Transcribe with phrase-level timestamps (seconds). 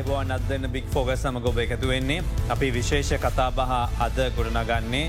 [0.00, 3.58] අයිබෝන් අදන්න බික් ෆෝග සමග ඔබ එකතු වෙන්නේ අපි විශේෂ කතාබහ
[4.00, 5.02] අද ගොඩනගන්නේ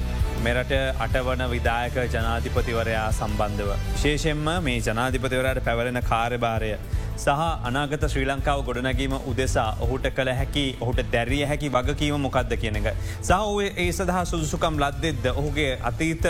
[0.44, 3.70] මෙරට අටවන විදායක ජනාධිපතිවරයා සම්බන්ධව.
[3.94, 6.72] විශේෂෙන්ම මේ ජනාධිපතිවරයට පැවරෙන කාර්යභාරය.
[7.18, 12.82] සහ අනාගත ශ්‍රී ලංකාව ගොඩනැගීම උදෙසා ඔහුට කළ හැකි ඔහුට දැරිය හැකි වගකීම මොකක්ද කියන
[12.82, 12.92] එක.
[13.22, 13.32] සහ
[13.78, 16.28] ඒ සඳහා සුදුසුකම් ලද්දෙද්ද ඔහුගේ අතීත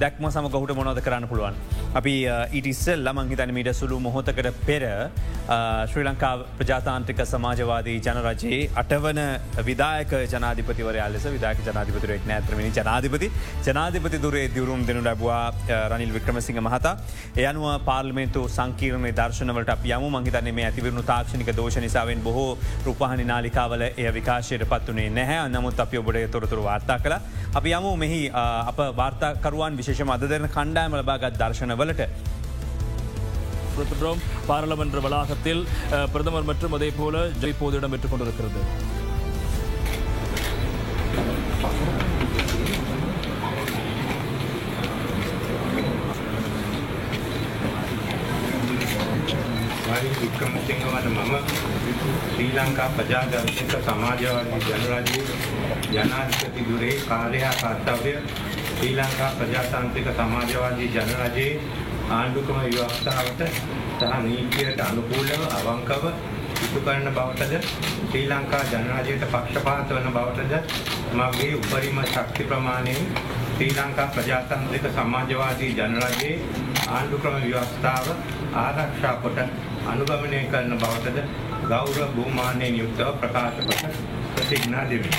[0.00, 1.54] දැක්ම සම ගහුට මොනොද කරන්න පුළුවන්.
[2.00, 2.14] අපි
[2.58, 4.82] ඉටිස්සල් ලමං හිතන මීට සුළු මොහොතකට පෙර
[5.90, 9.20] ශ්‍රී ලංකා ප්‍රජාතාන්ත්‍රික සමාජවාදී ජනරජයේ අටවන
[9.68, 13.30] විදායක ජනාධිපතිවරයා ලෙස විදාක ජනාධිපතිරෙක් නෑත්‍රමනි ජනාධිපති.
[13.68, 15.44] ජනාධිපති දුරේ දියවරුම් දෙනු ලැබවා
[15.92, 16.94] රනිල් වික්‍රමසිංහ මහතා.
[17.44, 20.04] එයනුව පාර්ලිමේන්තු සංකීරණය දර්ශනවලට අප යම.
[20.16, 22.50] මහිතන මේ ඇතිවරුණු තාක්ෂණික දෝෂ නිසාවෙන් බොහෝ
[22.86, 25.48] රූපහනි නාලිකාවල එය විකාශයට පත්වනේ නැහැ.
[25.56, 27.16] නමුත් අපි ඔබට තොරතුරු වාර්තා කළ.
[27.58, 27.96] අපි යමු.
[28.04, 28.20] මෙහි
[28.70, 32.01] අප වාර්තාකරුවන් විශේෂ අදරන කණ්ඩායම ලබාගත් දර්ශනවලට
[33.73, 35.61] கொடுத்துட்டோம் பாராளுமன்ற வளாகத்தில்
[36.13, 38.61] பிரதமர் மற்றும் அதே போல ஜெய்போது இடம் பெற்றுக் கொண்டிருக்கிறது
[50.21, 51.33] වික්‍රමසිංහවට මම
[52.31, 55.23] ශ්‍රී ලංකා ප්‍රජාදර්ශක සමාජවාදී ජනරජයේ
[55.89, 58.13] ජනාධිපති දුරේ කාර්යහා කර්තව්‍ය
[58.76, 61.52] ශ්‍රී ලංකා ප්‍රජාතාන්ත්‍රික සමාජවාදී ජනරජයේ
[62.10, 63.40] ආණ්ඩුක්‍රම ව්‍යවස්ථාවට
[64.00, 66.04] සහ නීතියට අනුකූලව අවංකව
[66.58, 67.54] ඉටු කරන බවටද
[68.02, 70.54] ශ්‍රී ලංකා ජනරජයට පක්ෂපාත වන බවටද
[71.14, 73.08] මගේ උපරිම ශක්ති ප්‍රමාණයෙන්
[73.54, 76.34] ශ්‍රී ලංකා ප්‍රජාතන්ත්‍රික සමාජවාදී ජනරජයේ
[76.88, 78.12] ආණ්ඩුක්‍රම ව්‍යවස්ථාව
[78.56, 79.40] ආරක්ෂා කොට
[79.86, 81.18] අනුගමනය කරන බවටද
[81.66, 85.10] ගෞරව භූමානයෙන් යුක්තව ප්‍රකාශ කොට ප්‍රතිඥා දෙමි.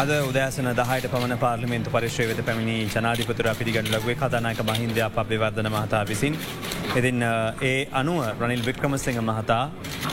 [0.00, 5.68] අද උදෑසන දහයට පමණ පාර්ලිමෙන්තු පරිශ්‍රය වෙත පැමිණි ජනාධිපතුර පිළිගඩු ලක්වේ කතානායක මහින්ද අප විවර්ධන
[5.74, 6.34] මහතා විසින්.
[6.98, 7.24] එතින්
[7.70, 9.64] ඒ අනුව රනිල් වික්‍රමසිංහ මහතා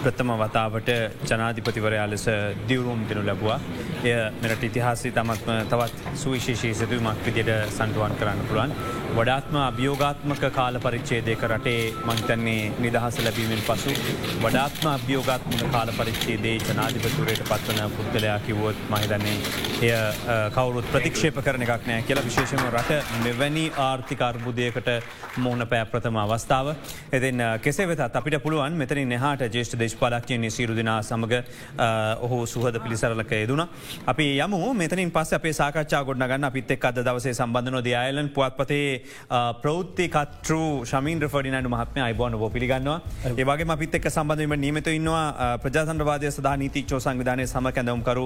[0.01, 0.89] ප්‍රථම වතාවට
[1.29, 2.25] ජනාධිපතිවරයා ලෙස
[2.69, 3.59] දියවරුම් දෙනු ලැබවා.
[4.05, 8.73] එය මෙරට ඉතිහාසි තමත්ම තවත් සුවිශේෂී සිදුවමක් විදියට සන්ටුවන් කරන්න පුළුවන්.
[9.13, 13.93] වඩාත්ම අභියෝගාත්මක කාල පරිච්චේදයක රටේ මංතන්නේ නිදහස ලැබීමෙන් පසු
[14.41, 19.37] වඩාත්ම අභියෝගාත්මක කාල පරිච්චේදේ ජනාධිපතුරයට පත්වන පුද්ගලයා කිවොත් මහිතන්නේ
[19.83, 19.93] එය
[20.51, 24.91] කවුරුත් ප්‍රතික්ෂේප කරන එකක් නෑ කියලා විශේෂම රට මෙවැනි ආර්ථික අර්බුදයකට
[25.37, 26.73] මෝන පෑ ප්‍රථම අවස්ථාව.
[27.11, 31.35] එතින් කෙසේ වෙතත් අපිට පුළුවන් මෙතන නහට ජේෂ්ට දේශපාලක්ෂයන්නේ සිරුදිනා සමඟ
[32.21, 33.67] ඔහු සුහද පිළිසරලක යෙදුණ.
[34.05, 34.73] අපි යමු.
[34.73, 39.03] මෙතනින් පස් අපේ සාකච්ඡා ගොඩ ගන්න පිත් එක් අද දවසේ සම්බන්ධන දයායලන් පුවත්පතේ
[39.63, 40.55] ප්‍රෞත්ති කත්‍ර
[40.91, 42.99] ශමීන් ෆඩිනට මහත්ම අයිබෝන ෝ පිළිගන්නවා.
[43.31, 48.25] ඒවගේ පිත් එක් සම්බන්ධීම නීමත ඉන්නවා ප්‍රජාතන්වාදය සදා නීතික්ෂෝ සංවිධානය සම කැඳවම්කරු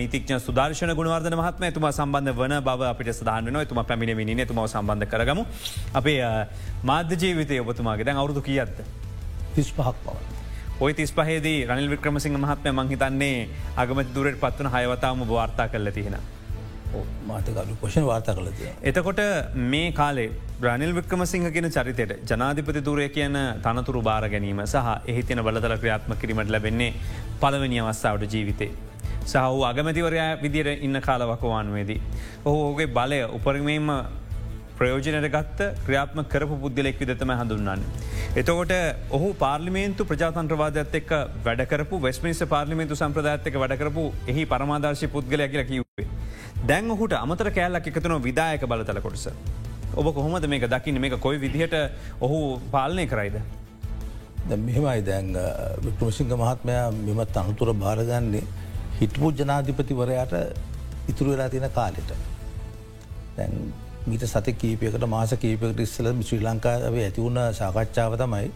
[0.00, 4.46] නීතික්ෂ සුදා දර්ශන ගුණවර්ධන මහත්ම ඇතුම සම්බන්ධ වන බව අපිට සදාහන වෙන තුම පැමිණ නින
[4.46, 5.46] තුම සම්බන්ධ කරගමු.
[5.94, 6.20] අපේ
[6.84, 8.78] මාධ්‍ය ජීවිතය ඔබතුමාගේ දැන් අවුදු කියත්ද.
[9.54, 10.41] තිස් පහක් පව.
[10.84, 13.48] ඔය තිස් පහේදී රනිල් වික්‍රමසිංහ මහත්ම මංහිතන්නේ
[13.82, 16.16] අගමති දුරට පත්වන හයවතාවම වාර්තා කරල තියෙන.
[17.26, 18.62] මාතකරු පොෂණ වාර්තා කලද.
[18.82, 19.20] එතකොට
[19.72, 20.28] මේ කාලේ
[20.60, 26.16] බ්‍රනිල් වික්‍රමසිංහ ගෙන චරිතයට ජනාධිපති දුරය කියන තනතුරු බාර ගැනීම සහ එහි තින බලතල ක්‍රියාත්ම
[26.22, 26.90] කිරීමට ලැබෙන්නේ
[27.42, 28.70] පළවනි අවස්ථාවට ජීවිතේ.
[29.26, 32.00] සහහු අගමැතිවරයා විදිර ඉන්න කාලවකවානුවේදී.
[32.46, 33.88] ඔහු ඕගේ බලය උපරිමේම
[34.82, 37.82] ප්‍රයෝජනයට ගත්ත ක්‍රියාත්ම කරපු පුද්ගලෙක් විදතම හඳුන්නන්න.
[38.40, 38.72] එතකොට
[39.16, 41.10] ඔහු පාර්ලිමේන්තු ප්‍රජාතන්ත්‍රවාදත් එක්
[41.46, 46.06] වැඩකරපු වෙස්මිස පාර්ලිමේන්තු සම්ප්‍රදාත්තක වැඩකරපු එහි පරමාදර්ශය පුද්ගලය කියලා කිව්වේ.
[46.70, 49.26] දැන් ඔහුට අමතර කෑල්ලක් එකතුන විදායක බලතල කොටස.
[50.00, 51.76] ඔබ කොහොමද මේක දකින්න මේ කොයි විදිහට
[52.26, 52.40] ඔහු
[52.74, 53.38] පාලනය කරයිද.
[54.66, 55.30] මෙහෙමයි දැන්
[55.86, 58.42] වික්‍රමසිංහ මහත්මයා මෙමත් අනුතුර භාරගන්නේ
[59.00, 60.34] හිටපු ජනාධිපතිවරයාට
[61.10, 62.12] ඉතුරු වෙලා තියෙන කාලෙට.
[63.38, 63.54] දැන්
[64.06, 68.48] මීට සති කීපයකට මාස කීපකට ඉස්සල ශ්‍රී ලංකාවේ ඇතිවුණ සාකච්ඡාව තමයි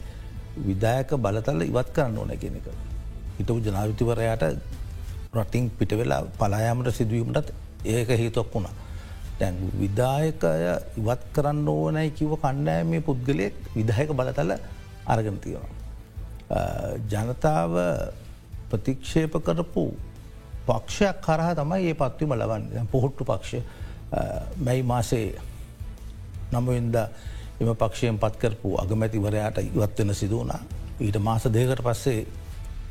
[0.68, 2.66] විදායක බලතල්ල ඉවත් කරන්න ඕන කෙනෙක.
[3.38, 4.44] හිටපු ජනාවිතිවරයාට
[5.36, 7.52] රටිං පිට වෙලා පලායාමට සිදුවීමටත්
[7.94, 8.74] ඒක හේතුවක් වුණා.
[9.40, 10.52] දැන් විදායකය
[11.02, 14.52] ඉවත් කරන්න ඕනයි කිව කණ්ඩෑ මේ පුද්ගලයෙක් විදායක බලතල
[15.06, 15.74] අරගෙන තියෙනවා.
[17.12, 17.72] ජනතාව
[18.70, 19.84] ප්‍රතික්ෂේප කරපු
[20.68, 23.84] පක්ෂයක් කරහ තමයි ඒ පත්වීම ලබන්න පොහොට්ටු පක්ෂ
[24.58, 25.26] මැයි මාසේ
[26.52, 26.96] නමුවෙන්ද
[27.60, 30.60] එම පක්ෂයෙන් පත්කරපු අගමැතිවරයාට ඉවත්වෙන සිදුවනා
[31.00, 32.26] ඊට මාස දෙකට පස්සේ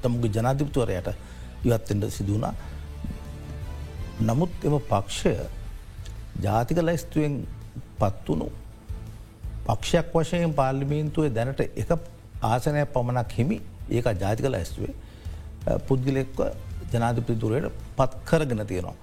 [0.01, 1.09] තමුගේ ජනාධිපතුවරයට
[1.63, 2.53] ඉවත්තෙන්ට සිදුවනා
[4.21, 5.33] නමුත් එම පක්ෂය
[6.41, 7.35] ජාතික ලැස්තුවෙන්
[7.99, 8.47] පත්වුණු
[9.65, 11.89] පක්ෂයක් වශයෙන් පාර්ලිමීන්තුවේ දැනට එක
[12.43, 13.57] ආසනය පමණක් හිමි.
[13.89, 14.93] ඒක ජාතික ලැස්තුවේ.
[15.87, 16.39] පුද්ගලෙක්ව
[16.93, 18.95] ජනාධිපතිතුරයට පත් කරගෙන තියෙනවා.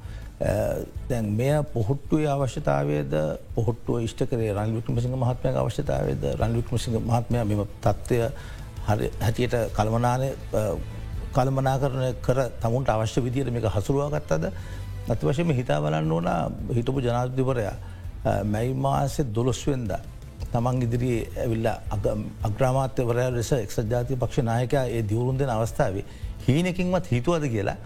[0.42, 3.12] Uh, දැන් මෙය පොහොට්ටුවේ අවශ්‍යතාවයද
[3.54, 6.24] පොහොට්ටුව ඉෂ්ට කරේ රන් වික්‍රමසිංහ මහත්මය අවශ්‍යතාවයද?
[6.34, 8.18] රන් වික්‍රමසිංහ මහත්මය මෙම තත්ත්වය
[9.20, 10.74] හැටියට කළමනානය uh,
[11.32, 14.48] කළමනා කරන කර තමුන්ට අවශ්‍ය විදියට මේක හසුරුවාගත්තද
[15.08, 16.26] ඇති වශයම හිතා බලන්න ඕන
[16.70, 17.76] හිටපු ජනාධිපරයා
[18.24, 19.94] uh, මැයි මාසෙ දොළොස්වෙන්ද
[20.48, 21.68] තමන් ඉදිරියේ ඇවිල්ල
[22.42, 26.04] අග්‍රාමාත්‍යවරය ලෙස එක්ෂ ජාතිය පක්ෂ නායකයා ඒ දියවරුන් දෙෙන අවස්ථාවේ
[26.46, 27.76] හීනකින්වත් හිතුවද කියලා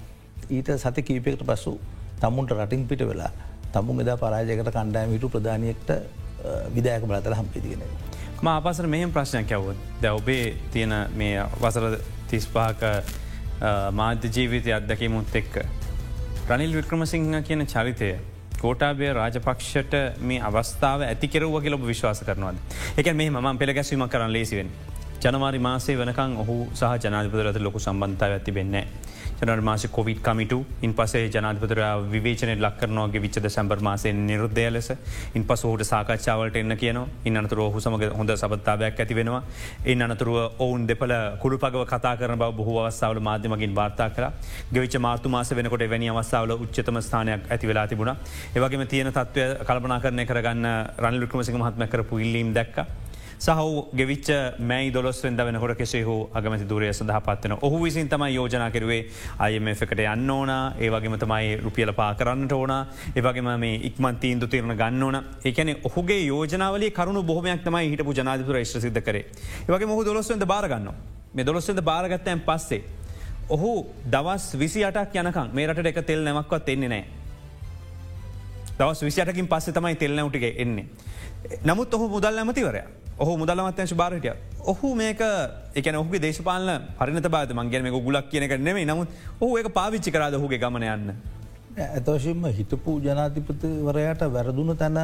[0.51, 1.77] ඊට සති කීපයකට පසු
[2.21, 3.31] තමුන්ට රටින් පිට වෙලා
[3.73, 5.91] තමුන් එදා පරාජයකට කණ්ඩායම හිටු ප්‍රධානයක්ට
[6.75, 7.83] විදායක බලතල හම්පිතිගෙන.
[8.43, 11.99] ම අපසර මෙහම ප්‍රශ්නයක් ඇවුත් දැ ඔබේ තියෙන මේ වසර
[12.31, 12.81] තිස්පාක
[14.01, 15.55] මාධ්‍ය ජීවිතය අත්දැකීමුත් එක්ක.
[16.49, 18.11] රනිල් වික්‍රමසිංහ කියන චරිතය
[18.61, 19.95] කෝටාබේ රාජපක්ෂට
[20.29, 22.57] මේ අවස්ථාව ඇතිකෙරුව කියලබ විශ්වාස කරනවාද.
[22.99, 24.71] එක මේ ම පෙළ ගැස්වීම කරන්න ලේසිවෙන්.
[25.25, 28.87] ජනවාරි මාසේ වනකං ඔහු සහ ජනාධපදරත ලොකු සම්බන්ධතාව ඇති වෙන්නේ.
[29.41, 30.59] ජනර් මාස කොවිට කමිටු.
[30.83, 31.81] ඉන් පසේ ජනාධපතර
[32.13, 34.89] විවේචනය ලක්කරනවාගේ විච්චද සැම්බර් මාසය නිරුද්ධය ලෙස.
[35.35, 39.43] ඉන් පස හට සාකච්ඡාවලට එන්න කියන ඉන්නතුර ඔහු සමග හොඳ සබත්තාවයක් ඇති වෙනවා.
[39.85, 41.13] එන් අනතුරුව ඔවුන් දෙපල
[41.43, 44.31] කුළු පගව කතා කරන බව බොහෝ අවස්සාාවල මාධ්‍යමගින් වාර්තා කර
[44.73, 48.15] ගෙවිච මාතු මාස වෙනකොට වැනි අවස්සාාවල උච්චතම ස්ථානයක් ඇති වෙලා තිබුණ.
[48.57, 50.67] ඒවගේම තියෙන තත්වය කල්පනා කරනය කරගන්න
[50.99, 52.79] රනිලුක්‍රමසික මහත්ම කරපු ඉල්ලීම් දැක්ක.
[53.39, 54.29] සහු ගෙවිච්ච
[54.59, 59.69] මැයි දොස්ෙන්ද වෙනකොට කෙසේ හෝ අගමති දුරය සඳහ පත්වන ඔහු විසින් තමයි යෝජනා කරුවේ අයම
[59.69, 60.51] එකට යන්න ඕන.
[60.81, 62.73] ඒවගේම තමයි රුපියල පා කරන්නට ඕන.
[63.15, 65.25] ඒවගේම මේ ඉක්මන් තීන්දු තිරණ ගන්න ඕන.
[65.45, 69.17] එකන ඔහුගේ යෝජනාවල කරුණු බොහමයක් තමයි හිටපු ජනාධපුර ශ්‍ර සිද්ධ කර.
[69.69, 70.91] ඒවගේ මොහු දොස්වෙන්ද බාරගන්න
[71.35, 72.83] මේ දොස්වෙන්ද බාරගත්තයන් පස්සේ
[73.51, 77.05] ඔහු දවස් විසි අටක් යනකම් මේ රට එක තෙල් නැමක්වත් එන්නේ නෑ.
[78.79, 80.87] දවස් විසිටකින් පස්සේ තමයි තෙල්නැවටිගේ එන්නේ.
[81.65, 84.33] නමුත් ඔහු මුදල් ඇමතිවරයා ඔහු මුදල්මත්‍යංශ භාරටය
[84.63, 85.21] ඔහු මේක
[85.75, 86.69] එක ඔහු දේශපාල
[86.99, 89.09] පරිනත බාත මන්ගේ මේ ගුලක් කියනක නෙමේ නමුත්
[89.41, 91.15] ඔහු ඒක පාවිච්චි කරද ඔහුගේ ගමන යන්න.
[91.79, 94.99] ඇතවශයෙන්ම හිතපු ජනාතිපතිවරයට වැරදුන තැන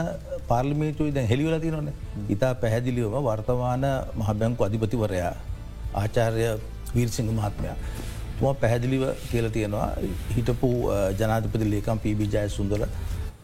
[0.48, 1.88] පාර්ලිමේතුයි දැ හෙළිවල තිනොන
[2.28, 5.32] ඉතා පැහැදිලිවම වර්තමාන මහබැංකු අධිපතිවරයා
[5.94, 6.46] ආචාර්ය
[6.94, 7.76] වීර්සිංහ මහත්මයා.
[8.36, 9.88] තුම පැහැදිලිව කියල තියෙනවා
[10.36, 10.70] හිටපු
[11.18, 12.80] ජනාධපති ලේකම් පීබිජය සුන්දර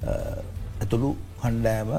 [0.05, 1.11] ඇතුළු
[1.41, 1.91] කණ්ඩෑම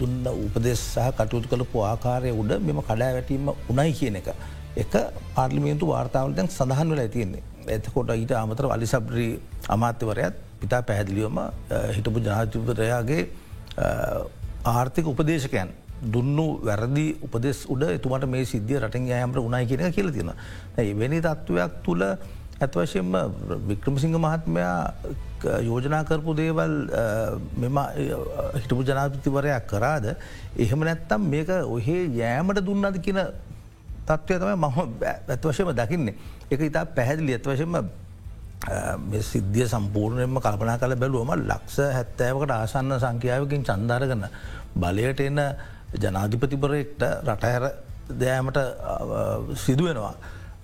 [0.00, 4.28] දුන්න උපදෙස් සහ කටයුතු කළපු ආකාරය උඩ මෙම කඩා වැටීම උනයි කියන එක.
[4.82, 4.94] එක
[5.34, 7.42] පාර්ලිමේන්තු වාර්තාවලටැන් සඳහන් වල ඇතියන්නේ.
[7.76, 9.30] එතකොට ඊට අමතර වලි සබ්‍රී
[9.76, 11.38] අමාත්‍යවරයත් පිතා පැහැදිලිවම
[11.96, 13.22] හිටපු ජනාතිපරයාගේ
[14.74, 15.70] ආර්ථික උපදේශකයන්
[16.14, 20.32] දුන්නු වැරදි උපදෙස් උඩ එතුමට මේ සිද්ධිය රටින් යෑමට උනායි කියෙන කියල තියෙන.
[20.76, 22.02] එවැනි තත්ත්වයක් තුළ
[22.60, 23.12] ඇත්වශයෙන්ම
[23.68, 24.94] වික්‍රමසිංහ මහත්මයා
[25.60, 26.74] යෝජනා කරපු දේවල්
[27.56, 27.78] මෙම
[28.56, 30.06] හිටපු ජනාපතිවරයක් කරාද
[30.56, 33.20] එහෙම නැත්තම් මේක ඔහේ යෑමට දුන්නද කියන
[34.06, 34.64] තත්ත්වය තමයි මම
[35.28, 36.14] ඇත්වශයම දකින්නේ.
[36.50, 37.74] එක ඉතා පැහැදිලි ඇත්වශයෙන්ම
[39.22, 44.24] සිද්ධිය සම්පූර්ණයෙන්ම කල්පනා කළ බැලුවම ලක්ෂ හැත්තෑවකට ආසන්න සංඛ්‍යාවකින් චන්දාරගන්න
[44.76, 45.42] බලයට එන්න
[45.98, 47.64] ජනාධිපතිපරෙක්ට රටහැර
[48.12, 48.58] දෑමට
[49.56, 50.14] සිදුවෙනවා.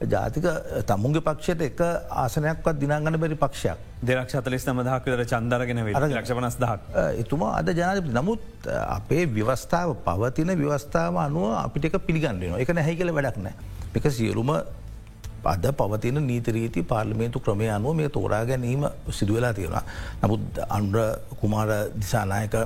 [0.00, 0.44] ජාතික
[0.86, 1.80] තමුන්ගේ පක්ෂයට එක
[2.10, 6.80] ආසනයක්වත් දිනාගන්න බැරි පක්ෂයක් දෙරක්ෂ අතලෙස් නමදහක්කර චන්දරගෙන ලක්ෂපනස් දහක්.
[7.20, 8.40] එතුමා අද ජනාධපති නමුත්
[8.88, 13.54] අපේ ව්‍යවස්ථාව පවතින ව්‍යවස්ථාව අනුව අපිට එක පිළිගන්නවා එක නැහැ කියල වැඩක් නෑ.
[13.94, 14.50] එක සියලුම
[15.44, 19.84] අද පවතින නීතරීති පාර්ලිමේන්තු ක්‍රමය අනුව මේ තෝරා ගැනීම සිදුවෙලා තියෙනවා.
[20.22, 20.96] නමුත් අන්ඩ
[21.40, 22.56] කුමාර දිසානායක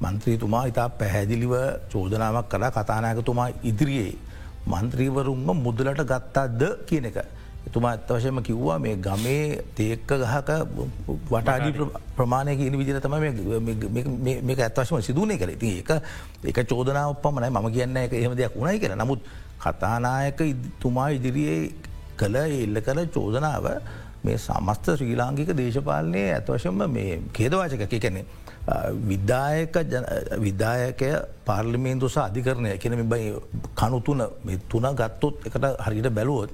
[0.00, 1.54] මන්ත්‍රීතුමා ඉතා පැහැදිලිව
[1.92, 4.29] චෝදනාවක් කලා කතානායකතුමා ඉදිරියේ
[4.66, 7.18] මන්ත්‍රීවරුන්ම මුදලට ගත්තාද කියන එක.
[7.66, 10.50] එතුමා ඇත්තවශයම කිව්වා මේ ගමේ තේක්ක ගහක
[11.28, 11.72] වටාඩි
[12.16, 13.16] ප්‍රමාණයක ඉනි විදිර තම
[14.42, 15.90] මේක ඇත්වශම සිදුවනේ කර ති ඒක
[16.44, 19.20] එක චෝදනාව පමණයි මම කියන්න එක එහෙම දෙයක් වුණයි කර නමුත්
[19.58, 20.40] කතානායක
[20.80, 21.72] තුමා ඉදිරියේ
[22.16, 23.66] කළ එල්ල කළ චෝදනාව
[24.22, 28.24] මේ සමස්ත ශ්‍රී ලාංකික දේශපාලනය ඇත්වශම මේ කේදවාචක කැනෙ.
[29.02, 29.74] විදායක
[30.38, 31.10] විදායකය
[31.44, 33.34] පාර්ලිමේන්තු සහ අධිකරණය කෙන බයි
[33.74, 34.22] කනුතුන
[34.68, 36.50] තුන ගත්තොත් එකට හරිට බැලුවොත්.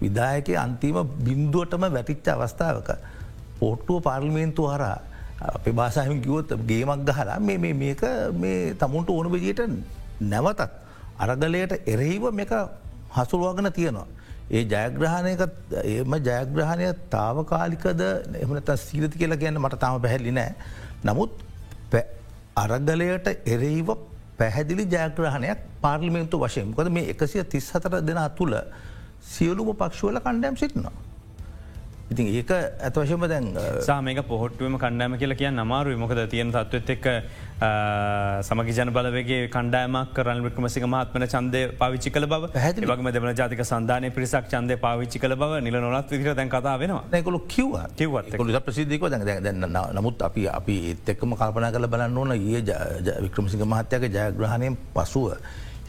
[0.00, 2.90] විදායක අන්තිම බින්දුවටම වැටිච්ච අවස්ථාවක.
[3.58, 4.98] පොට්ටුව පාර්ලිමේන්තු හරා
[5.38, 8.02] අපේ බාසාහම කිවොත් ගේමක් ගහලා මේ මේක
[8.34, 9.62] මේ තමුන්ට ඕන විදියට
[10.22, 10.60] නැවතත්
[11.18, 12.52] අරගලයට එරෙහිව මේක
[13.10, 14.06] හසුරුවගෙන තියෙනවා.
[14.48, 15.42] ඒ ජයග්‍රහණයක
[15.84, 18.02] ඒම ජයග්‍රහණය තාවකාලිකද
[18.36, 20.54] එමනත සීලති කියලා කියන්න මට තාම පැහැල්ලි නෑ.
[21.04, 21.30] නමුත්
[22.56, 23.88] අරගලයට එරෙහිව
[24.38, 28.54] පැහැදිලි ජයග්‍රහණයක් පාර්ලිමේන්තු වශයෙන් කොද මේ එකසිය තිස් හතර දෙනා තුළ
[29.22, 31.05] සියලුම පක්ෂුවල කණ්ඩෑම් සිටිනවා.
[32.06, 33.46] ඉතින් ඒක ඇතවශයම දැන්
[33.82, 37.06] සා මේක පොහොට්ටුවම කණ්ඩෑම කියලා කිය අමාරු මොකද තියෙන තත්වත් එක්
[38.42, 42.86] සමග ජන බලවගේ කණ්ඩෑමක් කරල් වික්‍රමසික මහත්මන චන්දය පවිච්චි කල බව පැහැදිලි.
[42.86, 47.04] වගම දෙවන ජාතික සන්ධානය පිරිසක් චන්දය පාවිච්චි කල බව නිල නොලත් විදිර දැන් කතා වෙනවා
[47.10, 48.38] නැකොලු කිව්ව කිව්වත් එක්ක.
[48.38, 52.62] කොල ප්‍රසිද්ධික දැන් දැන්න නමුත් අපි අපි එත් එක්කම කල්පනා කළ බලන්න ඕන ඒ
[53.20, 55.34] වික්‍රමසික මහත්‍යක ජයග්‍රහණයෙන් පසුව.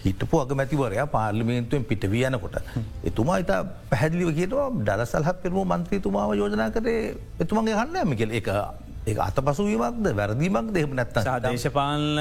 [0.06, 2.58] හිටපු අගමැතිවරයා පාර්ලිමේන්තුවෙන් පිටවී යනකොට.
[3.04, 7.02] එතුමා ඉතා පැහැදිලිව කියනවා ඩලසල්හත් පෙරම මන්ත්‍රීතුමාව යෝජනා කරේ
[7.40, 8.50] එතුමන්ගේ හන්න ඇමිකල් එක
[9.08, 12.20] ඒ අත පසුවීමක්ද වැරදිීමක් දෙහම නැත්ත දේශපාලන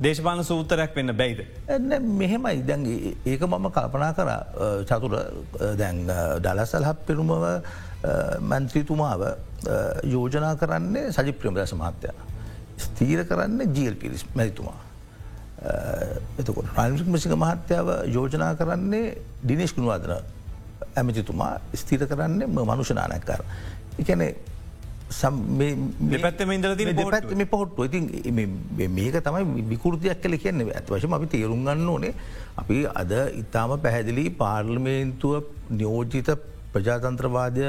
[0.00, 1.40] දේශපාන සූතරයක් වෙන්න බැයිද.
[2.12, 2.86] මෙහෙමයි දැන්
[3.26, 4.30] ඒක මම කල්පනා කර
[4.84, 5.14] චතුර
[5.76, 6.02] දැන්
[6.40, 7.34] ඩලසල්හත් පෙරුමව
[8.42, 9.22] මන්ත්‍රීතුමාව
[10.04, 12.14] යෝජනා කරන්නේ සජි ප්‍රමදස මහත්තය.
[12.78, 14.78] ස්තීර කරන්න ජීල් පිරිස් මැතිතුමා.
[16.38, 20.14] එතකොට රනික මසික මහත්‍යාව යෝජනා කරන්නේ දිනේශ් ගුණවාදන
[20.96, 23.42] ඇමතිතුමා ස්තීර කරන්නේ මනුෂනානැක්කර.
[24.00, 24.22] එකන
[26.12, 28.04] දෙපැත්තම ඉදල පොට්ටු ඉතින්
[28.96, 30.72] මේක තමයි විකෘතියක් කල කියන්නේ.
[30.72, 32.14] ඇත් වශම අපි තේරුම් ගන්න ඕනේ
[32.56, 33.12] අපි අද
[33.42, 36.30] ඉතාම පැහැදිලි පාර්ලිමේන්තුව නියෝජිත
[36.72, 37.66] ප්‍රජාතන්ත්‍රවාදය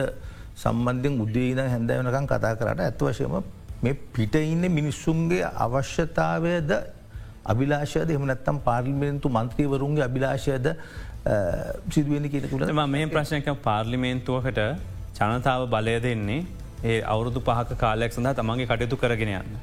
[0.63, 3.37] සම්බන්ධෙන් උද්දීන හැඳ වෙනකම් කතා කරට ඇත් වශයම
[3.83, 6.71] මේ පිට ඉන්න මිනිස්සුන්ගේ අවශ්‍යතාවයද
[7.45, 10.67] අභිලාශයද එමනත්තම් පාර්ලිමේන්තු මන්ත්‍රීවරුන්ගේ අභිලාශයද
[11.89, 14.61] සිදුවෙන කියන තුළ මේ ප්‍රශ්නක පාර්ලිමේන්තුවකට
[15.19, 16.45] ජනතාව බලය දෙන්නේ
[16.83, 19.59] ඒ අවුරුදු පහක කාලයක් සඳහා තමන්ගේ කටයුතු කරගෙන යන්න.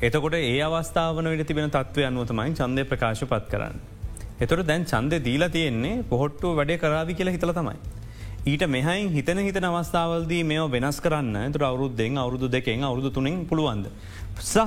[0.00, 3.76] එතකොට ඒ අවස්ථාවන විට තිබෙන තත්වය අනුවතමයි චන්දය ප්‍රකාශ පත් කරන්න.
[4.40, 7.76] එතොට දැන් චන්දය දීලා තියෙන්නේ පොහොට්ටු වැඩේ කරාවි කියලා හිතල තමයි.
[8.44, 13.86] ඊට මෙහයින් හිතන හිතන අවස්ථාවල්දී මේ වෙනස් කරන්න තුර අවුරුද්දෙන් අවුරුදු දෙකෙන් අවුරුදු තුනින් පුළුවන්ද.
[14.40, 14.58] සහ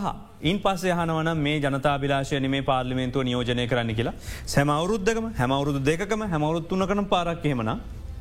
[0.42, 4.14] ඉන් පස්සේ හනවන මේ ජනතාබිලාශය මේ පාර්ලිමේන්තුව නියෝජනය කරන්න කියලා.
[4.46, 7.72] සැම අවුරුද්ධකම හැමවුරුදු දෙකම හැමවරුත්තුන කන පාරක්හෙමන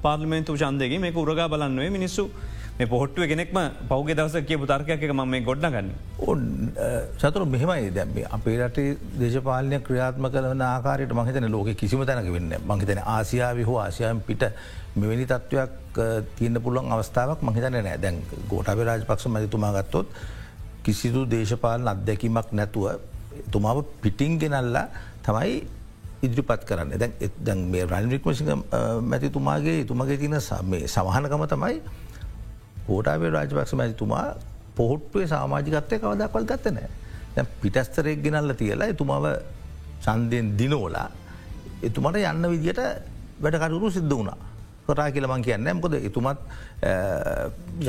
[0.02, 2.30] පාර්ලිමේන්තු චන්දගේ මේ උරගා බලන්නුවේ මිනිස්සු.
[2.78, 5.90] මේ පොහොට්ටුව කෙනෙක්ම පෞග දවස කියපු තර්කයක් එක ම මේ ගොඩ්නගන්න.
[6.20, 6.72] ඔන්
[7.18, 8.78] සතුර මෙහෙමයි දැම්ම අපේ රට
[9.18, 14.44] දේශපාලනය ක්‍රියාත්ම කලන ආකාරයට මහිතන ලෝක කිසිම තැනක වෙන්න මහිතන ආසියාව හෝ ආසියම් පිට
[14.96, 16.00] මෙවැනි තත්ත්වයක්
[16.38, 20.06] තියන්න පුළුවන් අවස්ථාවක් මහිතන නෑ දැන් ගෝටාව රාජ පක්ෂ මැතිතුමා ගත්තොත්
[20.86, 22.86] කිසිදු දේශපාලන අත්දැකීමක් නැතුව
[23.54, 24.86] තුමාව පිටිං ගෙනල්ලා
[25.26, 25.54] තමයි
[26.26, 26.92] ඉදිරිපත් කරන්න.
[27.02, 27.12] දැන්
[27.46, 28.52] දැන් මේ රනිික්මසිංහ
[29.10, 31.76] මැතිතුමාගේ තුමගේ තින සමහනකම තමයි
[32.88, 34.24] හෝටාවේ රාජපක්ෂ මැතිතුමා
[34.78, 36.88] පොහොට්ටුවේ සාමාජිකත්වය කවදක්වල් ගත්තනෑ
[37.36, 39.26] දැ පිටස්තරෙක් ගෙනල්ල තියලා එතුමාව
[40.06, 41.08] සන්දයෙන් දිනෝලා
[41.88, 42.80] එතුමට යන්න විදිට
[43.42, 44.38] වැඩකරුරු සිද්ධ වුණා.
[44.86, 46.38] කරා කියලමං කියන්න මොකද එතුමත්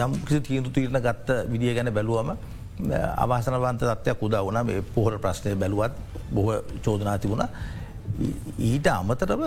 [0.04, 2.32] යම් කිසි තීන්තු තීරණ ගත්ත විදිිය ගැන බැලුවම
[3.18, 5.94] අවාසනවන්ත තත්වයක් උදා වන මේ පොහොර ප්‍රශ්නය බැලුවත්
[6.32, 7.48] බොහ චෝදනා තිබුණ
[8.62, 9.44] ඊට අමතරව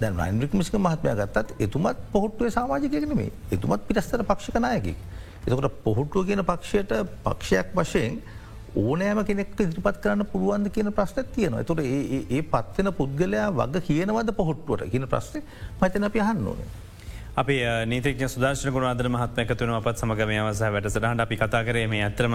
[0.00, 4.94] දැ රයින්රික්මික මහත්මය ගත්තත් එතුමත් පොහොට්ටුවේ සාමාජිකයන මේ එතුමත් පිටස්තර පක්ෂකනායකි.
[5.44, 6.92] එතකොට පොහොට්ටුව කියන පක්ෂයට
[7.24, 8.20] පක්ෂයක් වශයෙන්
[8.76, 14.90] ඕනෑම කෙනෙක් ඉදිරිපත් කරන්න පුළුවන්ද කියන ප්‍රශ්න තියෙනවා තුොට ඒ පත්වෙන පුද්ගලයා වග කියනවද පොහොට්ටුවට
[14.92, 15.42] කියන ප්‍රශ්න
[15.80, 16.68] මතන අපි හන්න ඕනේ.
[17.38, 22.34] අපි නීතික සුදර්ශන ගුණාදර මහත්ම එකතුන අපත් සමගම අවස වැටසටහට අපි කතා කරේ මේ ඇතරම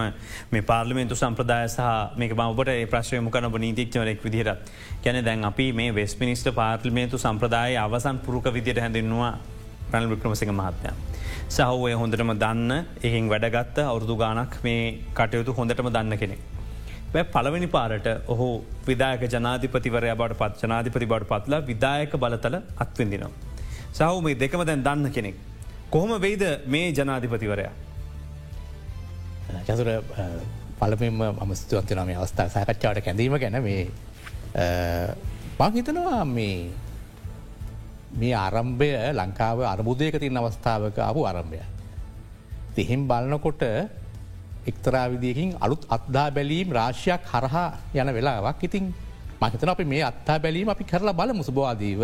[0.52, 4.72] මේ පාර්ලිමෙන්තු සම්ප්‍රදාය සහ මේක බවට ප්‍රශ්ය මුකන නීතික්ෂවරෙක් විදිහට
[5.04, 9.34] ගැන දැන් අපි මේ වෙස් මිනිස්ට පාර්ලිමේන්තු සම්ප්‍රදාය අවසන් පුරුක විදියට හැඳන්නවා
[9.90, 10.96] ප්‍රණ වික්‍රමසික මහත්මය.
[11.50, 12.72] සහෝය හොඳටම දන්න
[13.04, 14.82] එහින් වැඩගත්ත අවුරදු ගානක් මේ
[15.14, 16.42] කටයුතු හොඳටම දන්න කෙනෙක්.
[17.30, 18.52] පලවෙනි පාරට ඔහු
[18.88, 23.53] විදායක ජනාධිපතිවරය බට පත් ජනාධිපති බට පත්ලා විදායක බලතල අත්විඳිනවා.
[23.94, 25.36] සහු මේ දෙකම දැන් දන්න කෙනෙක්.
[25.90, 27.74] කොහොම වෙයිද මේ ජනාධිපතිවරයා.
[29.68, 29.90] චතුර
[30.80, 33.84] පලපෙන්ම මම ස්තුවන්තන මේ අවස්ථා සහකච්ඡාවට කැඳීම ගැන මේ
[35.58, 36.72] පංහිතනවා මේ
[38.20, 41.62] මේ ආරම්භය ලංකාව අරබුදයක තින් අවස්ථාවක අපපු ආරම්භය.
[42.76, 43.64] තිහිම් බලනකොට
[44.66, 48.86] එක්තරා විදිකින් අලුත් අත්දා බැලීම් රාශයක් හරහා යන වෙලාවක් ඉතින්
[49.42, 52.02] මහිතන අපි මේ අත්තා බැලීම අපි කරලා බල මුසබවාදීව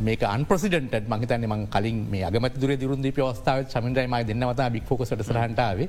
[0.00, 5.82] මේක අන්ප්‍රසිඩට මහිතන ම කලින් මේ අගමත දුර දුරුන්දී පවස්ථාව සමින්ද්‍රයමයි දෙන්නවතා බික්‍ෆෝකසට සරහන්ටාව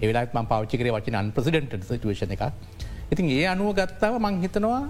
[0.00, 2.44] ඒවෙලත් ම පෞච්චිකර වචන අන්ප්‍රසිඩට සිටුවේශන එක
[3.10, 4.82] ඉතින් ඒ අනුව ගත්තාව මංහිතනවා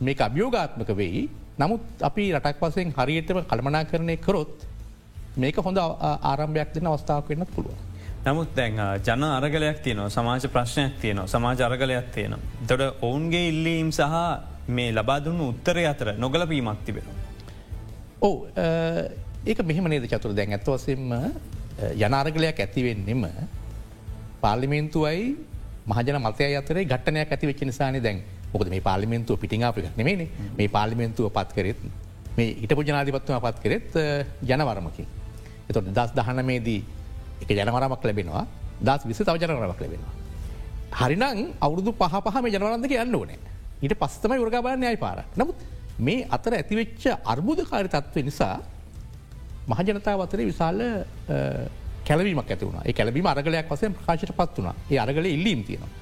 [0.00, 4.66] මේ අභියෝගාත්මක වෙයි නමුත් අපි රටක් වසයෙන් හරියටම කළමනා කරණය කරොත්
[5.36, 7.76] මේක හොඳ ආරම්භයක් දෙන අවස්ථාවක් වෙන්න පුළුව.
[8.24, 12.40] නමුත් දැන් ජන අරගලයක් තියනවා සමාජ ප්‍රශ්නයක් තියනවා සමාජ අරගලයක් තියෙනවා.
[12.68, 14.16] තොට ඔවුන්ගේ ඉල්ලීම් සහ
[14.68, 17.19] මේ ලබාදුන්න උත්තරය අතර නොගලපීමක් තිබෙනවා.
[18.22, 18.34] ඕ
[19.46, 20.34] ඒක මෙහම නේද චතුර?
[20.34, 21.12] දැන් ඇත්වසෙන්ම
[21.96, 23.22] යනාරගලයක් ඇතිවෙන්නෙම
[24.42, 25.22] පාර්ලිමේන්තුවයි
[25.86, 28.20] මහජන මතය අතරේ ගටනයක් ඇති වෙච්ච නිසාන දැන්.
[28.52, 31.80] මොකද මේ පාලිමෙන්තුව පිටිං අපික නෙමේ මේ පාලිමෙන්තුව පත් කරෙත්
[32.36, 33.90] මේ ඉටපු ජනාධිපත්වම පත් කරෙත්
[34.42, 35.06] ජනවරමකින්.
[35.68, 36.80] එතොට දස් දහනමේදී
[37.42, 38.44] එක ජනවරමක් ලැබෙනවා.
[38.82, 40.14] දස් විස තව ජනවරමක් ලැබෙනවා.
[41.00, 43.38] හරිනම් අවුරුදු පහ පහම ජනවරන්දක යන්න ඕනේ.
[43.82, 45.56] ඊට පස්සම යුරගබන්න අයි පාර නමුත්
[46.00, 48.56] මේ අතර ඇතිවෙච්ච අර්බුදකාරි තත්ව නිසා
[49.68, 50.80] මහජනතාව අතරේ විශාල
[52.06, 55.92] කැලවීමක් ඇතිවුණ ඒ කැලබීම අරගලයක් වසයෙන් ප්‍රකාශයට පත් වුණ ඒ අරගල ඉල්ලීම් තියෙනවා.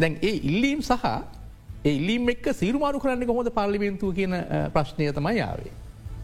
[0.00, 1.04] දැන් ඒ ඉල්ලීම් සහ
[1.90, 4.34] ඉල්ලීම් එක් සීරුමාරු කරන්න කොහොද පාලිමෙන්තුව කියන
[4.74, 5.72] ප්‍රශ්නය තමයි යාවේ.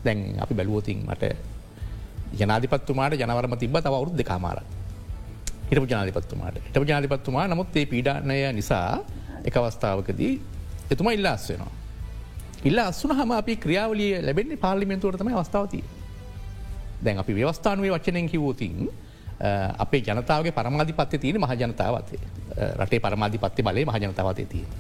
[0.05, 1.33] දැන් අපි බැලුවතින් මට
[2.39, 4.63] ජනාධිපත්තුමාට ජනවරම තිබ තව අවුරුද් දෙකාමාර.
[5.71, 8.99] හිටපු ජනාධිපත්තුමාට හිටපු ජනාධිපත්තුමා නමුත් ඒ පීඩානය නිසා
[9.45, 10.35] එක අවස්ථාවකදී
[10.91, 11.82] එතුමා ඉල්ලාස් වෙනවා.
[12.65, 15.85] ඉල්ල අස්සුන හම අපි ක්‍රියාවලිය ලැබෙන්නේ පාලිමෙන්තුවට තම අවස්ථාවතිය.
[17.05, 18.89] දැන් අපි ව්‍යවස්ථානුවේ වචනයෙන් කිවෝතින්
[19.79, 22.21] අපේ ජනතාවගේ පරමාධිපත්ය තියෙන මහජනතාවතේ
[22.81, 24.71] රටේ පරමාධිපත්ති බලය මහජනතාවතය තියෙන.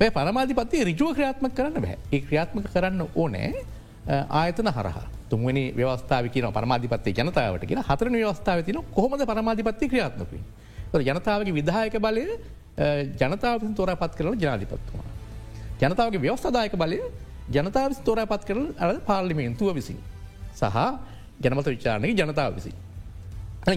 [0.00, 3.52] වැ පරමාධිපත්තිය රිජුව ක්‍රියාත්ම කරන්න බෑ ඒ ක්‍රියාත්මක කරන්න ඕනෑ
[4.40, 4.98] ආයතන හරහ
[5.30, 10.42] තුන්වනි ව්‍යවස්ථාව කියන පරමාධිපත්ති ජනතාවට කියෙන හතරන ව්‍යවස්ථාව තින කොහොමද පරමාධිපත්ති ක්‍රියාත්මකයි.
[11.10, 12.26] ජනතාවගේ විදායක බලය
[13.22, 15.11] ජනතාවින් තොර පත් කරන ජනාධිපත්තුවා.
[15.82, 17.00] ජනතාවගේ ව්‍යවස්ථදායක බලය
[17.50, 19.98] ජනතාව තොර පත් කරන අ පාර්ලිමේන්තුව විසින්.
[20.54, 20.76] සහ
[21.42, 22.72] ජනමත විචාරණය ජනතාව විසි.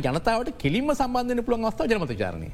[0.06, 2.50] ජනතාවට කෙලින්ම සම්බන්ධන පුළුවන් අවස්ථාව ජනමත විචාරණය.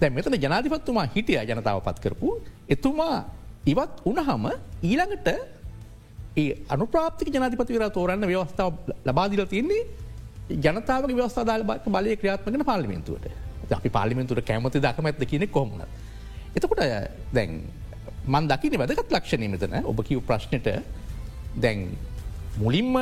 [0.00, 2.28] දැ මෙතන ජනාධිපත්තුමා හිටිය ජනතාව පත් කරපු
[2.68, 3.18] එතුමා
[3.66, 4.44] ඉවත් උනහම
[4.82, 5.28] ඊළඟට
[6.36, 8.72] ඒ අනුප්‍රාප්තික ජනතිපති විර තෝරන්න ව්‍යවස්ථාව
[9.08, 9.82] ලබාදිල තියන්නේ
[10.66, 15.82] ජනතාවගේ ව්‍යවස්ථාදාල බලය ක්‍රියාත්මගෙන පාලිමෙන්තුවට අපි පාලිමෙන්තුට කැමති දකම ඇත්ද කියන කොමුණ.
[16.56, 16.82] එතකොට
[17.34, 17.50] දැන්
[18.26, 19.74] මන් දකින වැදගත් ලක්ෂණය මෙතන.
[19.84, 20.68] ඔබ කිව් ප්‍රශ්නයට
[21.56, 21.96] දැන්
[22.58, 22.96] මුලින්ම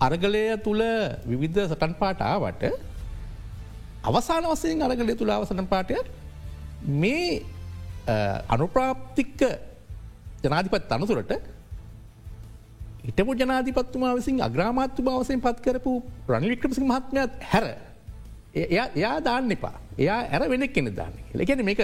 [0.00, 0.82] අරගලය තුළ
[1.24, 2.62] විවිධ සටන් පාටාවට
[4.04, 5.98] අවසාන වසයෙන් අරගලය තුළ අවසන පාටය
[6.94, 7.42] මේ
[8.48, 9.40] අනුප්‍රාප්තික්ක
[10.42, 11.32] ජනාධිපත් අනතුරට
[13.04, 15.92] හිටපු ජනාධිපත්තුමා විසින් අග්‍රාමාත්තු භවසයෙන් පත් කරපු
[16.26, 17.66] ප්‍රණිවික්‍රමසි මහත්මයත් හැර.
[18.94, 19.76] එයා දාන්න එපා.
[19.98, 21.82] එයා ඇර වෙනෙක් කෙනෙ දාන්න ලැකැන මේක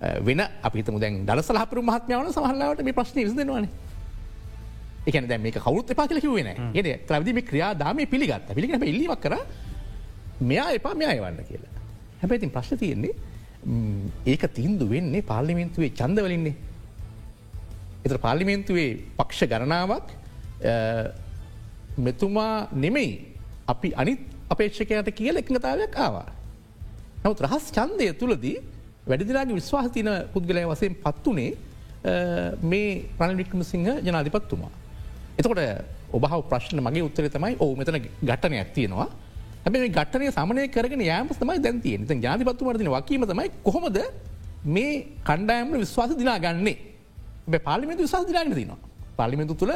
[0.00, 3.70] වෙන අපිත මුදැන් දල සලහපරු මහත්මාවන සහල්ලාවට මේ ප්‍රශ්න විසදෙනවානේ
[5.08, 9.34] එකන දැ මේ කවුත් එපා කියල කිවෙන ගෙද ත්‍රවිදිම ක්‍රියා දාම පිළිගත් පිළිග ඉල්ලිවක් කර
[10.50, 11.74] මෙයා එපා මෙයා එවන්න කියලා.
[12.20, 13.14] හැබැයිතින් ප්‍රශ්න තියෙන්නේ
[14.32, 16.54] ඒක තින්දු වෙන්නේ පාර්ලිමෙන්තුවේ චන්දවලින්නේ.
[18.04, 20.06] එත පාර්ලිමෙන්තුවේ පක්ෂ ගණනාවක්
[22.06, 23.12] මෙතුමා නෙමෙයි
[23.72, 24.20] අපි අනිත්
[24.52, 26.28] අපේක්ෂකයට කියල එකඟතාවයක් ආවා.
[27.22, 28.58] නමුත් රහස් චන්දය තුළදී
[29.10, 31.50] වැඩිදිලාගේ විශ්වාහතින පුද්ගලය වසයෙන් පත්වනේ
[32.70, 34.72] මේ ප්‍රණවික්‍රම සිංහ ජනාධිපත්තුමා.
[35.38, 35.60] එතකොට
[36.12, 39.08] ඔබහ ප්‍රශ්න මගේ උත්තර තමයි ඕ මෙතන ගටනයක් තියෙනවා
[39.64, 43.98] හැබේ ගටනය සමනය කරගෙන යාම තමයි දැන්තිය ත ජාතිපත්තුමටන වකීම තමයි කොහොමද
[44.76, 44.92] මේ
[45.28, 48.78] කණ්ඩායම විශ්වාස දිනා ගන්නේ පාලිමිතු විශවාස දිනාගෙන තිනවා
[49.18, 49.74] පාලිමිතු තුළ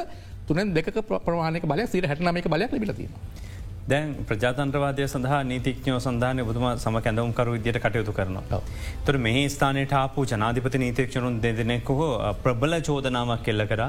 [0.49, 0.89] තුනෙන් දෙක
[1.27, 3.21] ප්‍රමාණක බලය සිර හැටනමක බලයක් ලබිලතිනවා.
[3.91, 8.61] දැන් ප්‍රජාතන්ත්‍රවාදය සඳහා නීතිඥෝ සඳහන බුදුම සම කැඳවුම්කරු විදියට කටයුතු කරනවා.
[9.05, 12.07] තුර මෙහි ස්ථානයට ආපු ජනාධිපති නීතික්ෂණුන් දෙදෙනෙක්කෝ
[12.43, 13.83] ප්‍රබල චෝදනාවක් කෙල්ල කර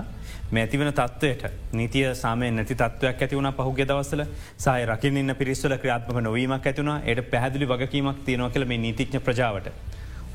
[0.52, 4.24] මැතිවන තත්වයට නීතිය සාමය නැති තත්වයක් ඇතිවුණ පහුගේ දවසල
[4.58, 9.70] සය රකින්න ඉන්න පිරිස්වල ක්‍රියාත්මක නොවීමක් ඇතිවුණ එයට පැහදිලි වගකීමක් තියෙනව කළ මේ නීතිඥ ප්‍රජාවට.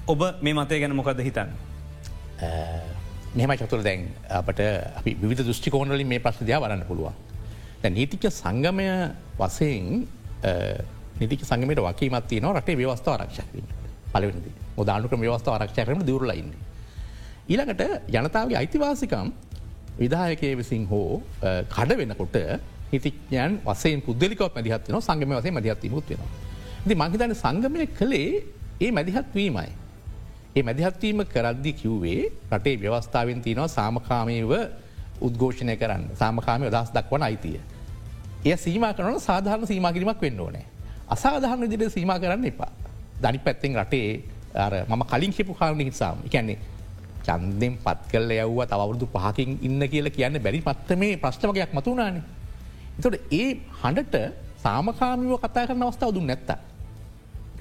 [0.06, 1.50] ඔබ මේ මතය ගැන මොකද හිතන්න.
[3.34, 4.62] මෙම චතුර දැන් අපට
[5.00, 7.26] අපි විධ දෘෂ්ටිකෝනලින් මේ ප්‍රශ්දයා වරන්න පුළුවන්.
[7.86, 8.88] නීතික සංගමය
[9.38, 10.06] වසයෙන්
[11.20, 13.66] නිතික සංගමට වකීමත්තිය න රටේ ව්‍යවස්ථාව ආරක්ෂකින්
[14.12, 16.50] පලවෙනදි ොදානුක ව්‍යවස්ථාව ආරක්ෂකරම දුරලයින්න.
[17.48, 17.82] ඊළඟට
[18.14, 19.30] ජනතාවගේ අයිතිවාසිකම්
[19.98, 21.22] විදායකය විසින් හෝ
[21.74, 22.36] කඩ වෙනකොට
[22.92, 26.22] හිතිඥයන් වසේ පුද්ලික මැදිහත්වන සංගම වසේ මදිහත්ති මුත් වෙන.
[26.86, 28.42] දි මහිතන සංගමය කළේ
[28.80, 29.70] ඒ මැදිහත්වීමයි.
[30.56, 34.52] ඒ මැදිහත්වීම කරද්දි කිව්වේ රටේ ව්‍යවස්ථාවෙන් තියනවා සාමකාමයව
[35.20, 37.60] උද්ඝෝෂණය කරන්න සාමකාමය දස් දක්වන අයිතිය.
[38.44, 40.66] එය සීම කරන සාධාරණ සීමකිරීමක් වෙන්න ඕනෑ.
[41.08, 42.72] අසාධාරණ දිට සීම කරන්න එපා.
[43.22, 44.08] දනි පැත්තෙන් රටේ
[44.88, 46.58] මම කලින් හිපු කාරණ හිසාම එකන්නේ
[47.26, 52.22] චන්දෙන් පත් කල්ල යව්ව තවරුදු පහකින් ඉන්න කියල කියන්න බැරි පත්ත මේ ප්‍රශ්ටමකයක් මතුනානේ.
[52.98, 53.48] එතොට ඒ
[53.82, 54.16] හඬට
[54.64, 56.58] සාමකාමිව කතා කරන අවස්ථාව දුන්න නැත්තා.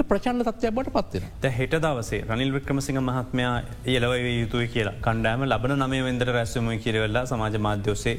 [0.10, 3.54] ප්‍රචන්ල තත්වයක් බට පත්වෙන හෙට දවසේ රනිල් වික්‍රමසිංහ මහත්මයා
[3.94, 8.16] ඒලව යුතුයි කියලා කණ්ඩෑම ලබන නමය වෙන්දර රැස්වම කිරවෙල්ලා සමාජ මාධ්‍යෝසේ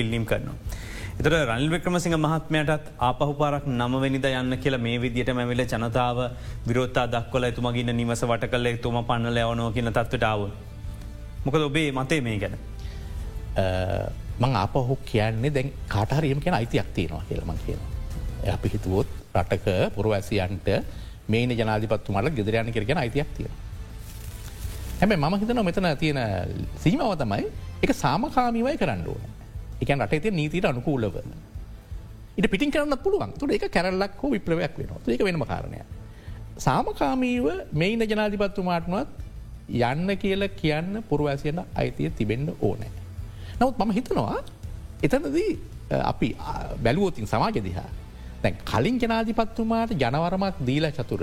[0.00, 0.56] ඉල්ලිම් කරනවා.
[1.20, 6.18] එතර රනිල් වික්‍රමසිංහ මහත්මයටත් ආපහු පාරක් නමවැනිද යන්න කියලා මේ විදියට මැවිල ජනතාව
[6.68, 10.48] විරෝත්තා දක්වල එතුමගින්න නිවස වට කල තුම පන්නල යවනෝ කියන තත්වටාව.
[11.44, 12.56] මොකද ඔබේ මතේ මේ ගැන.
[14.42, 17.90] මං ආපහු කියන්නේ දැන් කාටහරීම කියෙන අයිතියක් තියෙනවා කියලමං කියනවා.
[18.56, 20.68] අපි හිතුවොත් රටක පුරවැසියන්ට
[21.28, 23.54] මේන ජනාධිපත්තුමට ගෙදරයන්න කරගෙන අයිතියක් තියෙන.
[25.00, 26.18] හැබ ම හිතන මෙතන තියෙන
[26.84, 27.44] සීමාව තමයි
[27.82, 29.22] එක සාමකාමීවයි කරන්න ඕන.
[29.82, 31.16] එකන් රට තිය නීතිට අනුකූලව.
[32.38, 35.80] ඉට පිටින් කරන්න පුළුවන් තුර එක කැරල්ලක් හෝ විප්‍රවයක් වෙනවා ඒක වෙනම කාරණය.
[36.66, 39.08] සාමකාමීව මෙයින ජනාධිපත්තුමාටනොත්
[39.68, 42.90] යන්න කියල කියන්න පුරවැසියන අයිතිය තිබෙන්න්න ඕනෑ.
[43.60, 44.38] නවත් මම හිතනවා
[45.02, 45.50] එතනදී
[46.12, 46.28] අපි
[46.84, 47.90] බැලුවෝතින් සමාජ දිහා.
[48.46, 51.22] දැන් කලින් ජනාධිපත්තුමාට ජනවරමක් දීලා චතුර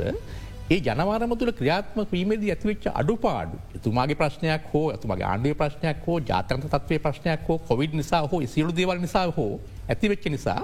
[0.65, 6.65] ඒ ජනවාරම තුළ ක්‍රියාත්ම වීමේදී ඇතිවෙච්ච අඩුපාඩු තුමාගේ ප්‍රශ්නයක් හෝ ඇතුමගේ ආණ්ඩුව ප්‍රශ්නයක් හෝ ජාතන්ත
[6.73, 9.51] තත්වය ප්‍රශ්නයක් හෝ කොවිඩ් නිසා හෝ සියලු දේවල් නිසා හෝ
[9.89, 10.61] ඇතිවෙච්ච නිසා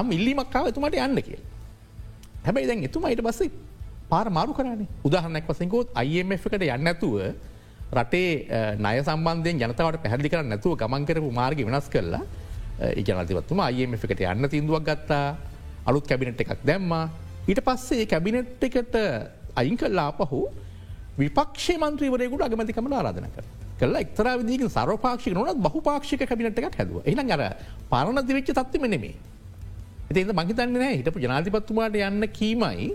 [0.00, 1.40] යම් ඉල්ලිමක්කාව එතුමට යන්න කිය.
[2.44, 3.50] හැබැයි දැන් එතුමයිට බස්සේ
[4.10, 7.14] පාර මාරු කරන්නේ උදාහරනක් වසෙකෝත් අයිF එකට යන්න ඇතුව
[7.98, 8.30] රටේ
[8.86, 12.24] නය සම්බන්ධයෙන් ජනතාවට පැහදිි කර නැතුව ගමන් කරපු මාර්ග වෙනස් කරලා
[12.80, 15.36] ජනතිවත්තුම අයිF එකට යන්න තින්දුවක් ගත්තා
[15.86, 17.04] අලුත් කැබිනට් එකක් දැම්මා
[17.46, 18.96] ඊට පස්සේ කැබිනෙට් එකට
[19.54, 20.48] අයින් කල්ලා පහු
[21.18, 23.44] විපක්ෂ මන්ත්‍රීවරයකුට අගමතිකම ආරාධන කර.
[23.78, 27.42] කල එක්තර විදික සරපාක්ෂික නොත් බහුපාක්ෂික කැබිනට එකක් හැදුව එන අර
[27.90, 29.14] පරණ දිවිච්ච තත්වම නෙමේ.
[30.10, 32.90] එතිද මහිතන්න නෑ හිටපු ජනාධිපත්තුමාට යන්න කීමයි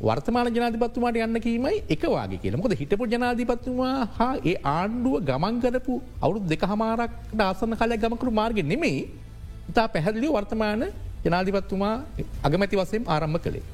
[0.00, 6.62] වර්තමාන ජනාධිපත්තුමාට යන්න කීමයි එකවාගේ කියලමොද හිටපු ජනාධිපත්තුමා හා ඒ ආණ්ඩුව ගමන් කරපු අවුත් දෙක
[6.64, 9.02] හමාරක් ආසන කාලය ගමකරු මාර්ග නෙමෙයි
[9.70, 10.84] ඉතා පැහැදිලිය වර්තමාන
[11.24, 11.94] ජනාධිපත්තුමා
[12.42, 13.64] අගමැති වසයෙන් ආරම්භ කළේ.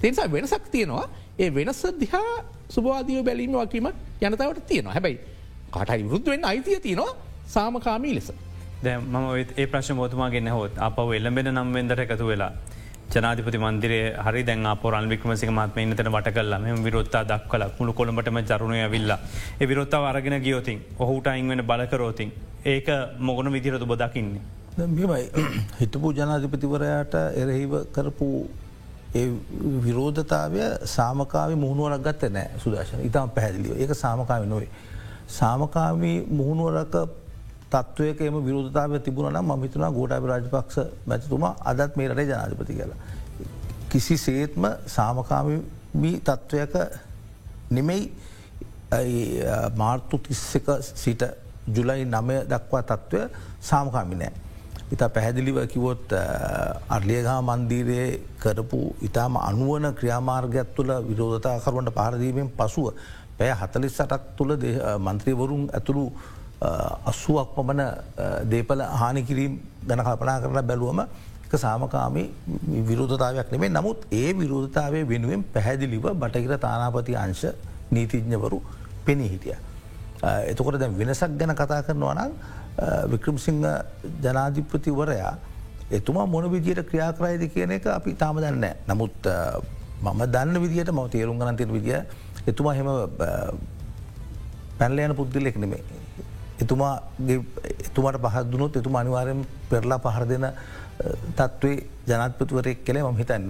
[0.00, 1.06] තිනිසා වෙනසක් තියෙනවා
[1.38, 2.34] ඒ වෙනස දිහා
[2.68, 3.88] සුභවාදීව බැලීම වකීම
[4.22, 5.20] ජනතාවට තියෙනවා හැබැයි
[5.70, 7.12] කාටයි වෘද්ධුවෙන් අයිතිය තියෙනවා
[7.48, 8.32] සාමකාමී ලෙස.
[8.84, 9.16] දැ ම
[9.56, 12.52] ඒ ප්‍රශ් බෝතුමාගෙන හොත් අප එල්ලඹෙන නම්වෙන්දට එකතු වෙලා
[13.08, 17.64] ජනාධපති මන්දිරේ හරි දැන් පොරන් වික්මසික මත්ම ඉන්නතන වට කල්ලා මෙම විරොත්තා දක්වල.
[17.78, 19.18] මුළු කොළඹටම ජරුණය විල්ලා
[19.60, 22.32] ඒ විරොත්තාව අරගෙන ගියෝතින් ඔහුට අයින් වෙන බලකරෝතින්
[22.64, 22.88] ඒක
[23.20, 24.42] මොගන විදිරතු බොදකින්නේ.
[24.78, 25.30] මෙමයි
[25.80, 28.28] හිටපු ජනාධිපතිවරයාට එරෙහිව කරපු
[29.84, 33.76] විරෝධතාවය සාමකාව මුහුණුවරක් ගත්ත නෑ සුදශන ඉතාම පැහැදිලිව.
[33.76, 34.68] ඒක සාමකාව නොවේ.
[35.28, 36.94] සාමකාමී මුහුණුවරක
[37.72, 43.00] තත්වයක එම විරෝධතාව තිබුණ ම හිතුනා ගෝටාප රාජපක්ෂ මැතිතුමා අදත් මේ රටේ ජනාධිපති කියලා.
[43.90, 46.74] කිසි සේත්ම සාමකාමී තත්ත්වයක
[47.70, 48.02] නෙමෙයි
[49.76, 51.22] මාර්තු තිස්සක සිට
[51.68, 53.20] ජුලයි නමය දක්වා තත්ත්වය
[53.60, 54.32] සාමකාමි නෑ.
[54.92, 56.12] ඉතා පැහැදිලිව කිවොත්
[56.88, 62.86] අර්ලියගා මන්දීරයේ කරපු ඉතාම අනුවන ක්‍රියාමාර්ගයක් තුළ විරෝධතාකරුවන්ට පාරදීමෙන් පසුව
[63.38, 64.52] පැය හතලිස් සටක් තුළ
[65.00, 66.04] මන්ත්‍රීවරුන් ඇතුළු
[66.60, 67.82] අස්සුවක් පමණ
[68.50, 71.00] දේපල හානි කිරීම් ගැන කල්පනා කරලා බැලුවම
[71.46, 72.24] එක සාමකාමි
[72.88, 77.46] විරෝධතාවයක් නෙමේ නමුත් ඒ විරෝධතාවය වෙනුවෙන් පැහැදිලිව බටහිර තානාපති අංශ
[77.90, 78.62] නීතිඥවරු
[79.04, 79.56] පෙනී හිටිය.
[80.50, 82.32] එතකොට දැ වෙනසක් ගැන කතා කරනවා නම්
[83.12, 83.62] වික්‍රමසිංහ
[84.22, 85.34] ජනාධිපතිවරයා
[85.90, 88.66] එතුමා මොන විදියට ක්‍රියාකරයිද කියන එක අපි තාම දන්න.
[88.88, 89.16] නමුත්
[90.02, 92.00] මම දන්න විදිට ම තේරුම් ගනන්තිර විදිිය
[92.46, 92.88] එතුමා හෙම
[94.78, 95.84] පැල්ලයන පුද්ගලෙක් නෙමේ.
[96.62, 97.38] එතුමාගේ
[97.88, 100.46] එතුමාට පහදුනොත් එතුම අනිවාරයෙන් පෙරලා පහර දෙන
[101.38, 101.76] තත්වේ
[102.08, 103.44] ජනත්පතිවරයෙක් කළේ ම හිතන්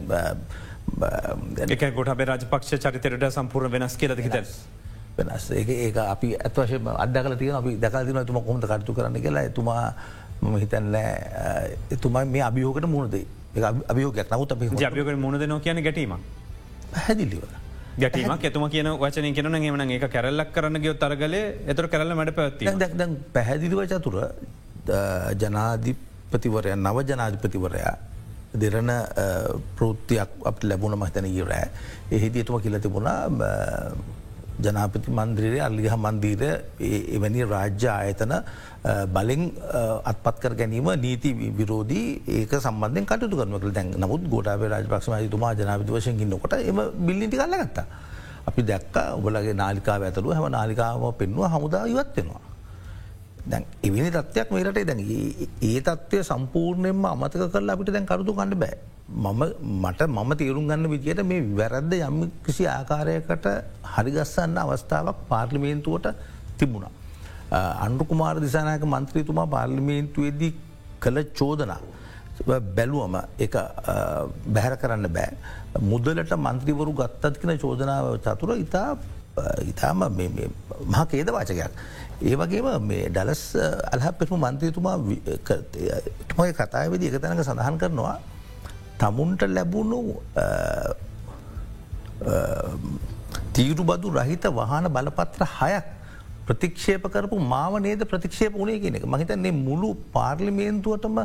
[1.77, 4.53] එක ගොට රජපක්ෂ චරිතරට සම්පූර්ණ වෙනස් කියලද හිතස්.
[5.19, 5.51] වෙනස්.
[5.51, 9.45] ඒ අපි ඇත්වශය අඩකල තිය අපි දකල්තින තුම කොමට කටතු කරන්න කියලා.
[9.51, 9.93] එතුමා
[10.43, 13.27] මම හිතන්නෑ එතුමයි මේ අභියෝකට මුණදේ
[13.93, 14.31] අභියෝගයක්.
[14.31, 16.19] නමුත් අප ජපයෝකට මුණද නො කියන ගැටීම
[17.07, 17.66] හැදිලිව.
[17.99, 22.75] ගැටීමක් එතුම කියන වචන කියන එමන ඒ කැරල්ලක් කරන්න ගයොත් තරගලේ එතුර කරල මට පැත්ති
[22.75, 24.17] දැ පැහැදිලිව චතුර
[25.43, 27.95] ජනාධිපතිවරය නව ජනාධිපතිවරයා
[28.55, 28.93] දෙරන
[29.77, 31.67] ප්‍රෘතියක් අප ලැබුණ මහිතන ගරෑ
[32.11, 33.19] එහිදී එතුම කියල තිබුණා
[34.65, 36.43] ජනාපති මන්ද්‍රීරය අල්ලිහ මන්දීර
[37.17, 38.33] එවැනි රාජ්‍ය ආයතන
[39.17, 39.43] බලින්
[40.11, 46.21] අත්පත්කර ගැනීම නීති විරෝධී ඒක සම්බන්ධය කටතු කරනක දැන් නමුත් ගොඩාව රාජපක්ෂම තුමා ජනාවිත වශයෙන්
[46.27, 47.87] ඉන්නකොට එම බිල්ලිටි කල්ල ගත්තා.
[48.49, 52.43] අපි දැක්ක ඔබලගේ නාලිකා ඇතලු හැම නාලිකාම පෙන්ව හමුදා ඉවත්වෙනවා.
[53.51, 55.01] දැන් එවිනි තත්වයක් මේරට දැන්
[55.63, 58.77] ඒ තත්වය සම්පූර්ණයෙන්ම අමතක කරලා අපිට දැන් කරුතු කන්න බෑ.
[59.09, 59.43] මම
[59.83, 63.47] මට මම තේරුම් ගන්න විදියට මේ වැරද්ද යම් කිසි ආකාරයකට
[63.95, 66.09] හරිගස්සන්න අවස්ථාවක් පාර්ලිමේන්තුවට
[66.59, 66.91] තිබුණා.
[67.81, 70.53] අන්ඩුකුමාර දිසානයක මන්ත්‍රීතුමා පාර්ලිමේන්තුවේදී
[71.01, 71.81] කළ චෝදනා.
[72.77, 73.55] බැලුවම එක
[74.47, 75.31] බැහැර කරන්න බෑ.
[75.83, 78.99] මුදලට මන්ත්‍රීවරු ගත්තත් කෙන චෝදනාව චතුර ඉතා
[79.65, 81.71] ඉතාම මහ කේද වාචකයක්.
[82.23, 83.43] ඒ වගේම මේ ඩලස්
[83.95, 84.97] අල්හපෙටම මන්ත්‍රීතුමා
[85.45, 88.19] ටමයි කතායවිදි එක තැනක සඳහන් කරනවා
[89.01, 90.01] තමුන්ට ලැබුණු
[93.57, 95.87] තීරු බදු රහිත වහන බලපත්‍ර හයක්
[96.49, 101.17] ප්‍රතික්ෂේප කරපු මාව නේද ප්‍රතික්ෂේප වුණේ කියන එක මහිතන්නේ මුළු පාර්ලිමේන්තුවටම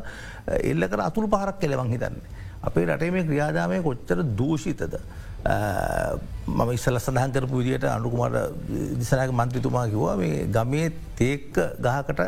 [0.71, 2.39] එල්ල කර අතුළු පහරක් කෙලවන් හිතන්නේ.
[2.67, 4.95] අපේ රටේ මේ ක්‍රියාදාමය කොච්චර දූෂිතද.
[5.43, 8.37] මම ඉස්සල සඳහන් කරපු විදියට අනුකුමට
[8.99, 12.21] දිසනක මන්ත්‍රතුමා කිවවා මේ ගමේ තේක්ක ගහකට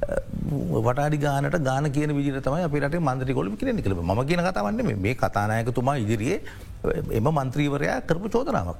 [0.00, 5.14] වටඩි ගානට ගාන කියන විජිර තමයි අපිට මන්ත්‍රී කොල කියෙන කළ ම කියන කතාවන්න මේ
[5.14, 6.40] කතානායකතුමා ඉදිරියේ
[7.10, 8.76] එම මන්ත්‍රීවරයා කරපු චෝදනාවක්.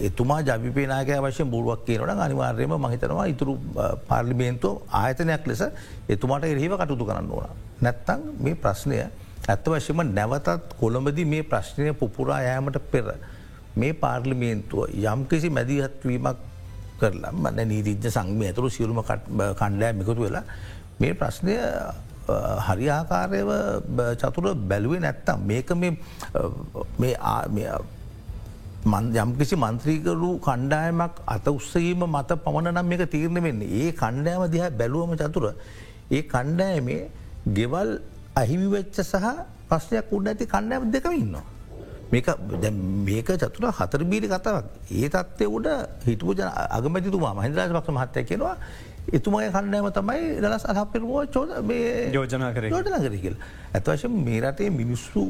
[0.00, 3.58] එතුමා ජවිපේනාක වශය බුරුවක් කියනට අනිවාර්යම මහිතනවා ඉතුරු
[4.08, 5.62] පාර්ලිමේන්තුව ආයතනයක් ලෙස
[6.08, 7.48] එතුමාට එරහිව කටුතු කරන්න ඕන.
[7.82, 9.02] නැත්තං මේ ප්‍රශ්නය
[9.44, 13.06] ඇත්ත වශයම නැවතත් කොළඹදි මේ ප්‍රශ්නය පුපුරා යෑමට පෙර.
[13.76, 16.38] මේ පාර්ලිමේන්තුව යම් කිසි මැදිහත්වීමක්
[17.00, 20.44] කරලා මන්න නීතිජ්‍ය සංගමය ඇතුරු සියලුම කණ්ඩෑ මිකුතු වෙලා
[21.00, 21.54] මේ ප්‍රශ්නය
[22.60, 23.50] හරිආකාරයව
[24.16, 25.68] චතුර බැලුවේ නැත්තම් මේක
[29.16, 35.14] යම්කිසි මන්ත්‍රීකරු කණ්ඩායමක් අත උත්සීම මත පමණ නම් මේක තීරණ වෙන්නේ ඒ කණ්ඩෑම දිහ බැලුවම
[35.16, 35.46] චතුර
[36.10, 37.02] ඒ කණ්ඩෑමේ
[37.50, 37.90] ගෙවල්
[38.42, 39.26] අහිමිවෙච්ච සහ
[39.68, 41.44] ප්‍රශ්නයක් උඩ ඇති කණ්ඩෑම දෙකම ඉන්නවා.
[42.12, 42.26] මේක
[43.08, 45.68] මේක චතුර හතර බීරි කතාවක් ඒ තත්වය උඩ
[46.06, 48.56] හිටපු ජන අගමැතිතුමා මහින්දරාජ පක්ෂ මහත්තය කියෙනවා
[49.18, 51.50] එතුමයි කණ්ඩෑම තමයි දලස් අහපිරුව චෝද
[52.16, 53.36] යෝජනා කර යෝජන කර කියල.
[53.76, 55.22] ඇත්වශ මේ රටේ මිනිස්සු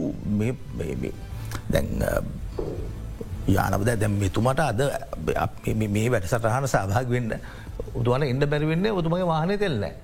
[1.72, 1.88] දැන්
[3.56, 4.80] යානවද දැම් මෙතුමට අද
[5.82, 7.36] මේ වැඩසටහන සභාග වෙන්න
[8.00, 9.94] උතුවන ඉන්න බැරිවෙන්න ඔතුමගේ වාහනය තෙල්නෑ.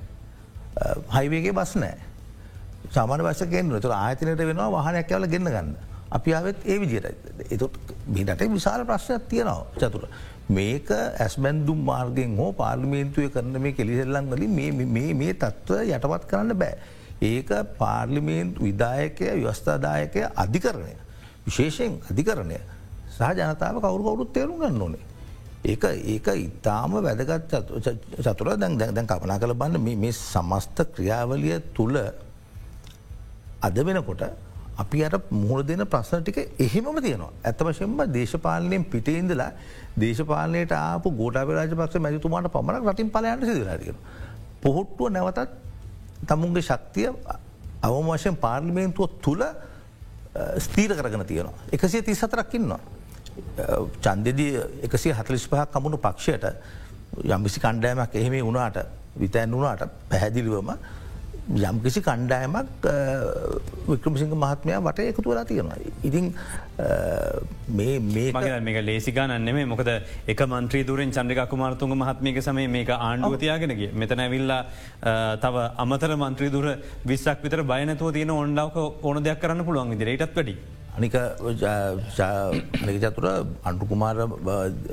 [1.17, 2.10] හයිවේගේ බස් නෑ.
[2.91, 5.71] සාමාන වශකෙන් තුර ආයතනයට වෙනවා වාහනයක් කියවල ගෙන්න්න ගන්න.
[6.11, 7.07] අපි ආවත් ඒ විදියට
[7.51, 10.05] එතුත් මිට විශාල ප්‍රශ්නයක් තියෙනවා චතුර.
[10.51, 14.55] මේක ඇස්බැන්දුම් මාර්ගෙන් හෝ පාර්ලිමේන්තුවය කරන මේ කෙලිසෙල්ලන් වලින්
[15.19, 16.75] මේ තත්ත්ව යටපත් කරන්න බෑ.
[17.23, 20.95] ඒක පාර්ලිමේන්තු විදායකය ව්‍යවස්ථාදායකය අධිකරණය.
[21.47, 22.59] විශේෂයෙන් අධිකරණය
[23.11, 25.05] සහ ජනතාව කවරු කවුරුත් තේරුම් ගන්න ඕනේ.
[25.63, 27.55] ඒක ඒක ඉතාම වැදගත්
[28.19, 31.97] චතුර දැන් දැන් කපනා කළ බන්න මේ සමස්ත ක්‍රියාවලිය තුළ
[33.61, 34.23] අද වෙනකොට
[34.77, 37.31] අපි අර මුහුණ දෙන ප්‍රශ්න ටික එහෙමම තියෙනවා.
[37.45, 39.51] ඇත වශයෙන්ම දේශපාලනයෙන් පිටේඉඳලා
[39.97, 43.99] දේශපාලනයට ආපු ගෝටාප රාජපක්ෂ මැතිතුමාට පමණක් රටින් පලයන්ට සිදරටියෙන.
[44.63, 45.51] පොහොට්ටුව නැවතත්
[46.27, 47.09] තමුන්ගේ ශක්තිය
[47.83, 49.45] අවම වශයෙන් පාර්ලිමේන්තුව තුළ
[50.59, 51.55] ස්තීර කරගෙන තියෙනවා.
[51.73, 52.81] එකසිය තිස් හතරක්කින්නවා.
[54.01, 56.45] චන්දෙදී එකසිය හතලිස් පහක් කමුණු පක්ෂයට
[57.27, 58.79] යම්බිසි කණ්ඩෑමක් එහෙම වුණාට
[59.17, 60.71] විතැන් වුණාට පැහැදිලිවම
[61.51, 62.69] යම්කිසි කණ්ඩායමක්
[63.89, 65.79] වික්‍රමසිංහ මහත්මයා වට එකතු වෙලා තියෙනවා.
[66.05, 66.33] ඉතින්
[68.63, 69.91] මේක ලේසිගානන්නෙමේ මොකද
[70.27, 74.63] එක මන්ත්‍රී දුරෙන් චන්ද්‍රික කුමාරතුන්ග මහත්මික සමේ මේක ආණ්ඩුවතියාගෙනගේ මෙතන ඇවිල්ලා
[75.37, 76.67] තව අමතර මන්ත්‍රී දුර
[77.05, 80.55] විස්සක් විතර බයනතුව තියෙන ඔන්ඩාවක ඕන දෙයක් කරන්න පුළුවන් විදිරටත් වැඩි.
[80.97, 81.15] අනික
[83.03, 83.27] චතුර
[83.65, 84.17] අන්ටුකුමාර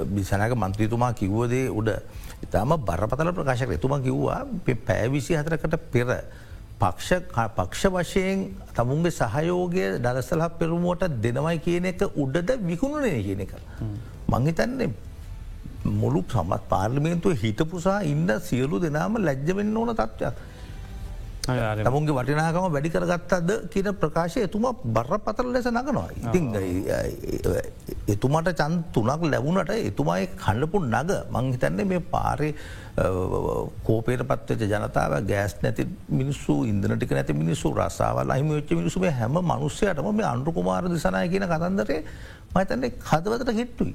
[0.07, 1.93] බිසනක මන්ත්‍රීතුමා කිව්වදේ උඩ
[2.43, 4.41] ඉතාම බරපතල ප්‍රකාශක එතුම කිව්වා
[4.85, 6.09] පැවිසි හතරකට පෙර
[6.81, 8.43] පක්ෂ වශයෙන්
[8.77, 13.53] තමුන්ගේ සහයෝගය දලසලහ පෙරුමුවට දෙනවයි කියන එක උඩද විකුණුනය කියන එක.
[14.33, 14.89] මංහිතන්නේ
[16.01, 20.37] මුළු සමත් පාර්ලිමේන්තුව හිතපුසා ඉන්න සියලු දෙනාම ලැජ්ජවෙන්න ඕන තත්ත්වයක්.
[21.85, 26.09] තමුන්ගේ වටිනාකම වැඩි කරගත්තද කියන ප්‍රකාශය එතුම බර පතර ලෙස නගනවා.
[26.23, 26.45] ඉතිං
[28.13, 32.49] එතුමට චන් තුනක් ලැබුණට එතුමයි කණ්ඩපු නග මංහිතන්නේ මේ පාරය
[32.97, 40.07] කෝපේට පත්වච ජනතාව ගෑස් නැති මිනිස්සු ඉන්දනටික නැති මිනිස්සු රස්සාාවල් අහිම වෙච්ච මිනිසුම හැම මනුස්සයටම
[40.11, 41.99] මේ අන්ඩු කුමාර දිසනය කියන කතන්දරේ
[42.55, 43.93] මතන්නේ හදවතට හෙට්ටුයි.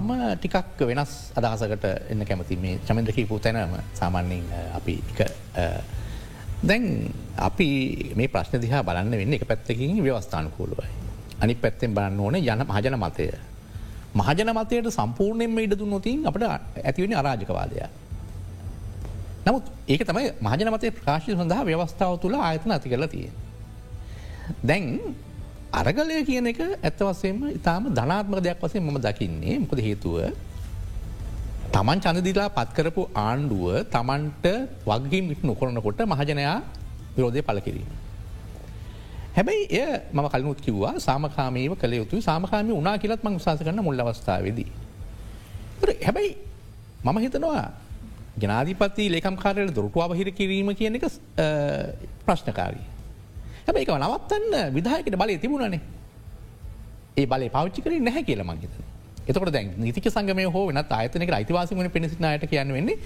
[0.00, 4.94] මම ටිකක් වෙනස් අදහසකට එන්න කැමති මේ චමන්ද්‍රකීපු තැනම සාමාන්‍යෙන් අපි
[6.62, 6.84] දැන්
[7.40, 7.68] අපි
[8.16, 10.90] මේ ප්‍රශ්න දිහා බලන්න වෙන්න එක පැත්තකින් ව්‍යවස්ථානකූලුවයි.
[11.40, 13.30] අනි පැත්තෙන් බලන්න ඕන යන මහජන මතය.
[14.12, 17.78] මහජන මතයට සම්පූර්ණයෙන්ම ඉඩදු නොතින් අපට ඇතිවෙන අරාජකවාදය.
[19.46, 23.30] නමුත් ඒක තමයි මහජන මතය ප්‍රකාශය සඳහා ව්‍යවස්ථාව තුළ ආයතන ඇති කරලා තිය.
[24.62, 24.84] දැන්
[25.72, 30.16] අරගලය කියන එක ඇත්තවසේම ඉතාම ධනාත්මක දෙයක් වසේ මම දකින්නේ මොකද හේතුව
[31.70, 34.46] තමන් චඳදිලා පත්කරපු ආණ්ඩුව තමන්ට
[34.84, 36.56] වගේම ඉට නොකොරනකොට මහජනයා
[37.14, 37.90] විරෝධය පල කිරීම.
[39.36, 44.00] හැබැයි එය මම කලනුත් කිව්වා සාමකාමීව කළ යුතු සාමකාමී උනා කියලත් මං සාස කරන්න මුල්ල
[44.00, 44.68] අවස්ථාවදී.
[46.06, 46.32] හැබැයි
[47.04, 47.64] මම හිතනවා
[48.42, 51.06] ජනාධිපති ලේකම් කාරයට දොරටු අවහිර කිරීම කියන එක
[52.26, 52.86] ප්‍රශ්නකාරී.
[53.66, 55.80] හැබැයි එක නවත්තන්න විදායකට බලය තිබුණනේ
[57.16, 58.89] ඒ බලය පෞච්චි කර නැහැ කියල මංහිතන.
[59.28, 62.96] එතකට දැන් නිතික සංගමය හෝ වෙනත් අයතනක අයිතිවාසිකන පිණිසිනායට කියන්න වෙන්නේ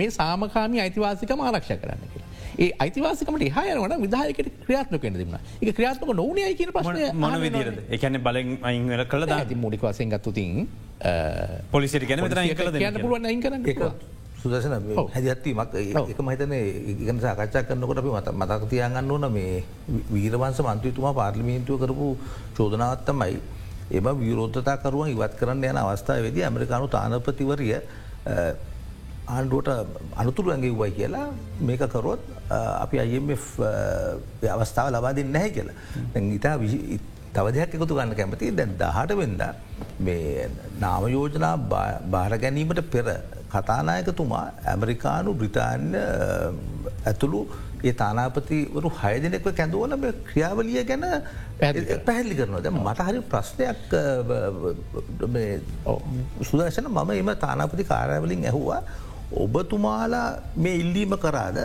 [0.00, 2.30] මේ සාමකාමී අයිතිවාසිකම ආරක්ෂ කරන්න කියලා.
[2.58, 8.18] ඒ අයිතිවාසිකමට හයනට විදායකට ක්‍රියාත්ම කෙන දෙන්න එක ක්‍රියාත්මක නොනය කියන ප්‍රශ්න මන විදිරද එකන
[8.26, 10.66] බලෙන් අයිංවල කළ ඇති මුඩික වසෙන් ගත්තුතින්
[11.72, 12.28] පොලිසිට ගැන
[12.78, 13.82] කියන්න පුළුවන් අයින් කරන්න එක.
[14.44, 14.74] සුදසන
[15.14, 15.74] හැදිත්වීමක්
[16.12, 19.64] එක මහිතන ඉගන සාකච්ඡා කරනකොට අපි මත මතක තියගන්න ඕන මේ
[20.14, 22.08] වීරවන්ස මන්ත්‍රතුමා පාර්ලිමේන්තුව කරපු
[22.58, 23.38] චෝදනාවත්තමයි
[23.90, 27.74] එම විරෝධතා කරුවන් ඉවත් කරන්න යන අවස්ථාවේද ඇමරිකානු තානපතිවරිය
[29.26, 29.68] ආණ්ඩුවට
[30.16, 31.26] අනතුරු ඇඟව්වයි කියලා
[31.60, 33.44] මේක කරොත් අපි IMF
[34.56, 35.76] අවස්ථාව ලබාදින් නැහැ කියලා.
[36.36, 36.56] ඉතා
[37.34, 39.42] තව දෙයක් එකතු ගන්න කැමති දැන් දහට වෙන්ද
[40.06, 40.48] මේ
[40.80, 41.56] නාමයෝජනා
[42.12, 43.06] භාර ගැනීමට පෙර
[43.54, 46.02] කතානායකතුමා ඇමරිකානු බ්‍රිතාන්‍ය
[47.06, 47.40] ඇතුළු
[47.88, 49.94] ඒ තානාපතිවරු හය දෙනෙක්ව කැඳවල
[50.28, 51.04] ක්‍රියාවලිය ගැන
[52.08, 53.96] පැහැදිලි කරනවද මට හරි ප්‍රශ්නයක්
[56.50, 58.82] සුදර්ශන මම එම තානාපති කාරයවලින් ඇහුවා.
[59.44, 60.28] ඔබතුමාලා
[60.64, 61.58] මේ ඉල්ලීම කරාද?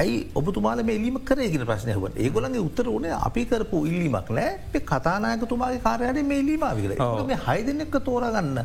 [0.00, 4.50] ඇයි ඔබතුමාල ඉල්ලීම කරයගෙන ප්‍රශ්නයහව ඒගොලන්ගේ උත්තර වනේ අපි කරපු ඉල්ලීමක් නෑ.
[4.90, 8.60] කතානායකතුමාගේ කාරයට මේ ඉල්ලීමාවිකල මේ හය දෙනෙක්ක තෝරගන්න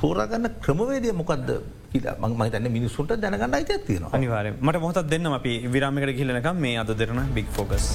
[0.00, 1.48] තෝරගන්න ක්‍රමවේදය මොකක්ද
[2.42, 7.24] මහිතන්න මිනිස්සුන්ට දැනගන්න අයිතයක් තියෙන අනිවාර මට මොහොත් දෙන්න අපි විරාමිකට කියලනකම් මේ අද දෙරන
[7.38, 7.88] බික් ෆෝකස්.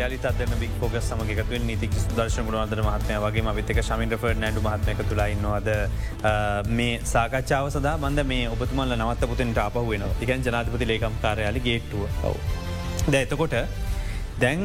[0.00, 5.70] යාලිතත්න බික් ෝග සමගකතු නීතික දර්ශන ගුණවන්දර මහත්මය වගේ විතක ශමින්ට නැඩු මහත්මයක තුලාඉන්නවාද
[6.78, 12.02] මේ සාකච්ඡාව සදා බන්ද මේ ඔබතුමල්ල නවත්ත පුතෙන්ට අපහ වෙන එකන් ජනාතිපති ලේකම් කාරයාලි ගේට්ටුව.
[13.08, 13.54] ද එතකොට
[14.42, 14.62] දැන්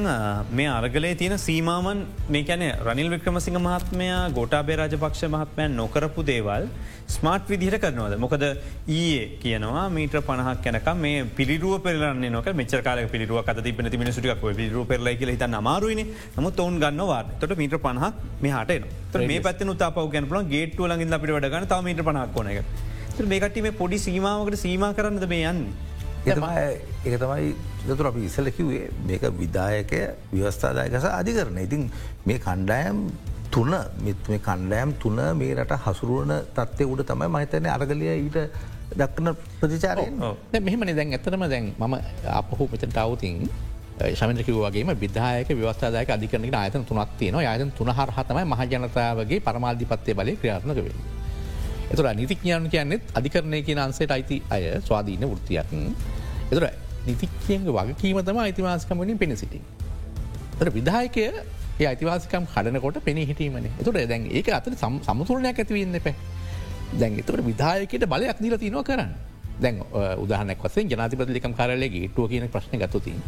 [0.51, 6.67] මේ අරගලේ තියෙන සීමාමන් මේ කැන රනිල් වික්‍රමසිංහ මහත්මයා ගෝටාබේ රජපක්ෂ මහත්මයන් නොකරපු දේවල්
[7.07, 8.15] ස්මාර්ට් විදිහට කරනවද?
[8.17, 8.45] මොකද
[8.89, 14.43] ඊයේ කියනවා මීට පණහක් කැනක මේ පිරිරුව පෙරන්න නොක මෙචකාල පිරිරුව කත තිබන තිබෙන සුටික්
[14.57, 16.03] පිරු පෙරලයි කියල හිත නමාරුවන
[16.37, 21.35] නමුත් ඔවුන් ගන්නවා තොට මීට පණහක් මේ හට මේ පැත් තාපව ගැනපල ගේට්ුව ලඟින් අපිට
[21.37, 22.63] වඩගන්න තාව මීට පණක් එක
[23.23, 25.94] මේකට මේ පොඩි සීමාවකට සීම කරන්නද මේ යන්නේ.
[26.25, 27.49] ඒක තමයි
[27.87, 30.01] දතුර අපි ඉසල කිවේ මේක විදායකය
[30.33, 31.57] ව්‍යවස්ථාදායකස අධිකරන.
[31.57, 31.83] ඉතින්
[32.25, 32.97] මේ කණ්ඩායම්
[33.51, 38.39] තුන මේ කණ්ඩෑම් තුන මේ රට හසුරුවන තත්වය උඩ තමයි මහිතනය අරගලිය ඊට
[38.93, 39.27] දක්න
[39.59, 40.19] ප්‍රතිචාරයෙන්
[40.61, 41.95] මෙහමන දැන් ඇතරම දැන් මම
[42.39, 43.47] අපහු මෙතට අවතින්
[44.13, 50.81] ශමින්ද්‍රකිව වගේ විදායක ව්‍යවස්ථාදායක අධිකරනට අයතන තුනක් තියන අයතන තුන හරහතමයි මහජනතාවගේ පරමාධිපත්ය බලය ක්‍රියාත්නක
[50.85, 50.97] වේ.
[51.91, 55.71] එතුර නිතිඥාන කියන්නෙත් අධිකරණය කිය අන්සේට අයිති අය ස්වාධීන ෘතියක්.
[56.51, 56.65] එතුර
[57.07, 59.61] නිතික්කයන්ගේ වගකීම තම අයිතිවාසකමනින් පෙන සිටි.
[60.59, 61.25] තර විදායකය
[61.79, 63.69] ඒ අයිතිවාසිකම් හඩනකොට පෙනී හිටීමන.
[63.83, 64.73] තුට දැන් ඒක අතර
[65.05, 66.15] සමුතුරණයක් ඇතිවන්න පැ
[66.99, 69.11] දැන් එතකට විදායකට බලයක් දීල තිනවා කරන්න.
[69.61, 69.81] දැන්
[70.23, 73.19] උදාහනක් වසේ ජනාතිපතිලිකම් කරලගේ ටුව කියන ප්‍රශ්න ගතුතින්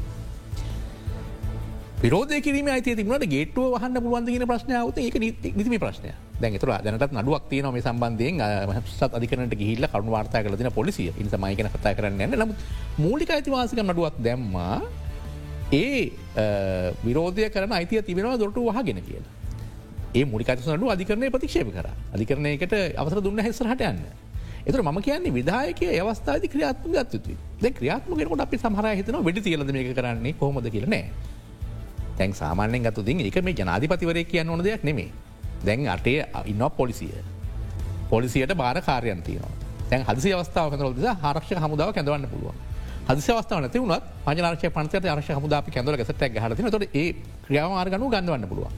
[2.01, 5.79] විරෝධ කිරීම අයිති තිබුණට ගේටුව වහන්න පුළුවන්ද කියන ප්‍රශ්නාවත ඒක නිතිම
[6.39, 8.41] ප්‍රශ්නය දැන්තුර දැනට නඩුවක් තිය නොම සම්බන්ධයෙන්.
[8.85, 11.11] සත් අධිකනට ගිහිල්ල කරුණු වාර්තා කලතින පොලිසිය.
[11.17, 12.57] ඉනිස මයිකන කතා කරන්න න්න නමුත්
[12.97, 14.81] මූලික අයිතිවාසික නඩුවක් දැම්මා.
[15.71, 16.11] ඒ
[17.05, 19.33] විරෝධය කරන අයිතිය තිබෙනවා දොරට වහගෙන කියලා.
[20.15, 21.89] ඒ මුලිකතනඩු අධිකරණය ප්‍රතික්ෂේප කර.
[22.13, 24.01] අධිකරණයකට අවසර දුන්න හෙස්සරහට යන්න.
[24.67, 29.95] එතුර ම කියන්නේ විදායක අවස්ථාද ක්‍රියාත්ම ගත්තුතුයි ද ක්‍රියාත්මකට අපි සහර හිතන වැඩි තියලද මේක
[29.95, 31.05] කරන්නේ කොහොමද කියලනෑ
[32.17, 35.07] තැන් සාමාන්‍යෙන් ගතුතින් එක මේ ජනාධිපතිවරය කියන්න ඕන දෙයක් නෙමේ
[35.65, 37.13] දැන් අටේ ඉන්න පොලිසිය.
[38.09, 39.51] පොලිසියට බාර කාරයන් තියනවා.
[39.89, 42.55] තැන් හදසි අවස්ථාව කඳරල දෙස හරක්ෂ හමුදාව කැඳවන්න පුළුවන්.
[43.07, 47.07] හදසි අවස්ථාව නැති වුණත් පජනාර්ශය පන්තයට අර්ශ හමුදාපි කැඳල ගසට හරති තොට ඒ
[47.45, 48.71] ක්‍රියාවාර්ගනු ගන්නවන්න පුළුවන්.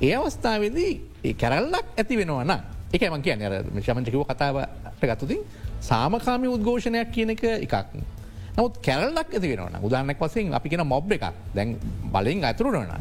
[0.00, 0.92] ඒ අවස්ථාවේදී
[1.24, 2.52] ඒ කැරල්ලක් ඇති වෙනවන්න
[2.92, 3.42] එක මං කියන්න.
[3.80, 5.40] ශමචකිව කතාවට ගත්තුතින්
[5.80, 7.74] සාමකාමි උද්ඝෝෂණයක් කියන එක එකක්.
[8.52, 11.26] නමුත් කැරල්ලක් ඇති වෙන උදාන්නක් වසින් අපි කියෙන මොබ් එකක්.
[11.54, 11.76] දැන්
[12.12, 12.92] බලෙන් ඇතුරුනන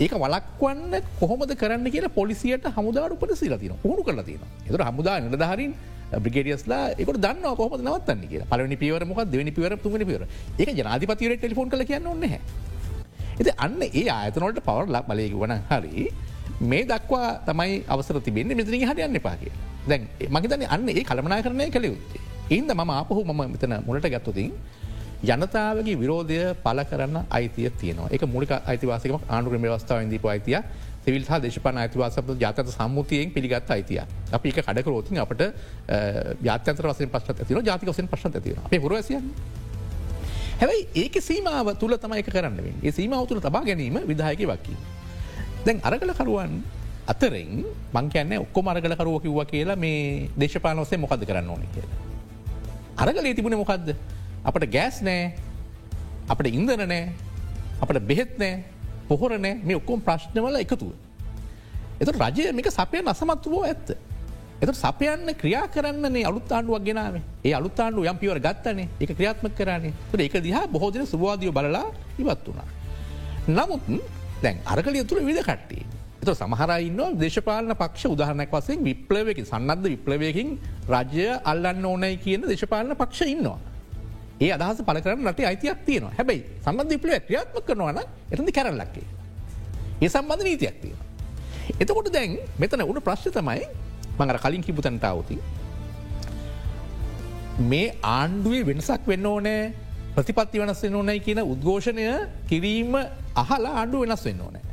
[0.00, 5.72] ඒක වලක්වන්න කොහොමද කරන්න කිය පොලිසියට හමුදාට උපට සිලතින හුණු කරලා තියෙන එතුර හමුදා නිලධහරින්
[6.16, 10.24] බ්‍රිගේඩියස්ලා එක දන්න කොහම නවත්තන්න කිය පලනි පිවර මොක දෙවනි පිවර තුමනි පිවර
[10.58, 12.26] ඒක ජනාධිපතිවර ටෙලිෆෝන් කල කියන්න ඔන්න
[13.40, 16.08] ඇති අන්න ඒ ආයතනොට පවර් ලක් බලයක වන හරි
[16.62, 18.54] මේ දක්වා තමයි අවසර තිබෙන්නේ.
[18.54, 19.52] මෙතරින් හරියන්න එපා කිය
[19.88, 22.20] දැන් මගේතන අන්න ඒ කළමනා කරණය කළ යුත්තේ.
[22.50, 24.52] ඉන්ද ම අපහු මම මෙතන මුලට ගත්තුතින්
[25.22, 28.08] ජනතාවගේ විරෝධය පල කරන්න අයිතිය තියනවා.
[28.10, 30.58] එක මුලික අයිතිවාසක ආණුක්‍රම වස්ථාව දීප අයිතිය
[31.04, 34.00] සිවිල් හා දේශපන අයිතිවාසප ජාතත සම්මුතියෙන් පිළිගත් අයිතිය
[34.32, 35.42] අපි එක කඩකරෝතින් අපට
[36.42, 39.20] ජාතන්තර වසෙන් පශ්ට ඇතින ජාතික වසෙන් පශ්ට ඇතින අපේ පුරවසිය
[40.56, 44.76] හැබයි ඒක සීමාව තුළ තමයි කරන්න ඒ සීමාව තුළ තබා ගැනීම විදායක වක්කි.
[45.64, 46.62] දැන් අරගල කරුවන්
[47.06, 52.00] අතරෙන් මංකයන්න ඔක්කො මරගල කරුව කිව්ව කියලා මේ දේශපානොසේ මොකද කරන්න ඕන කියලා.
[52.96, 53.94] අරගලේ තිබුණ මොකක්ද
[54.44, 55.32] අපට ගෑස් නෑ
[56.28, 57.02] අපට ඉන්දන නෑ
[57.80, 58.64] අපට බෙහෙත් නෑ
[59.08, 60.92] පොහොර නෑ මේ ඔක්කොම් ප්‍රශ්නවල එකතුව.
[62.00, 63.92] එත රජය මේක සපය නසමත් වූ ඇත්ත.
[64.60, 69.52] එත සපයන්න ක්‍රියා කරන්නේ අලුත් ආණ්ඩුවක් ගෙනාව ඒ අලුත් ආණ්ඩු යම් පිවර ගත්තනේ එක ක්‍රියාත්ම
[69.52, 71.86] කරන්නේ ට එක දිහා බොහෝදන සුවාදිය බලලා
[72.18, 72.68] ඉවත් වුණා.
[73.48, 73.82] නමුත්
[74.42, 75.84] දැන් අරකලිය තුළ විද කට්ටේ.
[76.20, 80.48] එත සමහරයින්න දේශපාලන පක්ෂ උදාහරනක් වසෙන් විප්ලවයකින් සන්නද්ධ විප්ලවයකින්
[80.88, 83.58] රජය අල්ලන්න ඕනයි කියන දේශපාලන පක්ෂ ඉන්නවා.
[84.40, 87.98] ඒ අදහස පල කරන රට අයිතියක් තියන හැබයි සම්බන්ධ විපලව ක්‍රියාත්ම කරනවන
[88.32, 89.06] එතදි කැරල්ලක්කේ.
[90.02, 90.98] ඒ සම්බන්ධ නීතියක් තියෙන.
[91.82, 93.62] එතකොට දැන් මෙතන උඩ ප්‍රශ්්‍ය තමයි
[94.18, 95.36] මඟර කලින් කිපුතන්ට අවති.
[97.70, 99.72] මේ ආණ්ඩුවේ වෙනසක් වෙන්න ඕනෑ
[100.16, 102.06] ප්‍රතිපත්ති වෙනස් වෙන්න ඕනයි කියන උද්ඝෝෂණය
[102.48, 102.96] කිරීම
[103.42, 104.64] අහලා ආණ්ඩු වෙනස් වෙන්න ඕනෑ.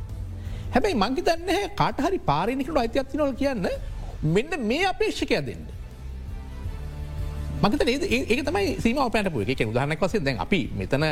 [0.74, 3.68] හැබැයි මංගි දන්න කාටහරි පාරිනිකට අයිතියත්ති නොල කියන්න
[4.34, 5.64] මෙන්න මේ අපේක්ෂකය දෙන්න.
[7.62, 11.04] මගත ඒක තමයි සීම පැටපු එක උදාහනක් වසේ දැන් අපි මෙතන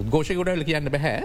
[0.00, 1.16] උද්ඝෝෂකටල කියන්න බැහැ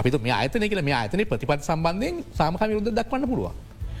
[0.00, 3.52] අපි මේ අතන කියල මේ අතන ප්‍රතිපත් සම්බන්ධයෙන් සාමහ විරුද්ධ දක්වන්න පුළුව.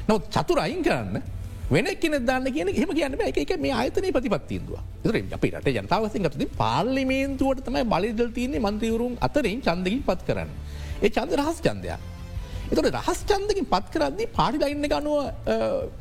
[0.08, 1.22] නොත් චතුර අයින් කරන්න
[1.70, 4.76] වෙන කෙන දන්න කියන හෙම කියන්න එක එක මේ අතන ප්‍රතිපත්තිීන්දුව
[5.38, 10.50] අපි රට ජනතාවසින් ගතුති පාර්ලිමේන්තුවට තමයි බලදල් තියන්නේ මන්ත්‍රවරුම් අතරින් චන්දකින් පත් කරන්න.
[11.02, 12.00] ඒ චන්ද රහස් චන්දයක්.
[12.72, 15.16] එතට රහස් චන්දකින් පත් කරන්නේ පාටි ලයින්න ගනුව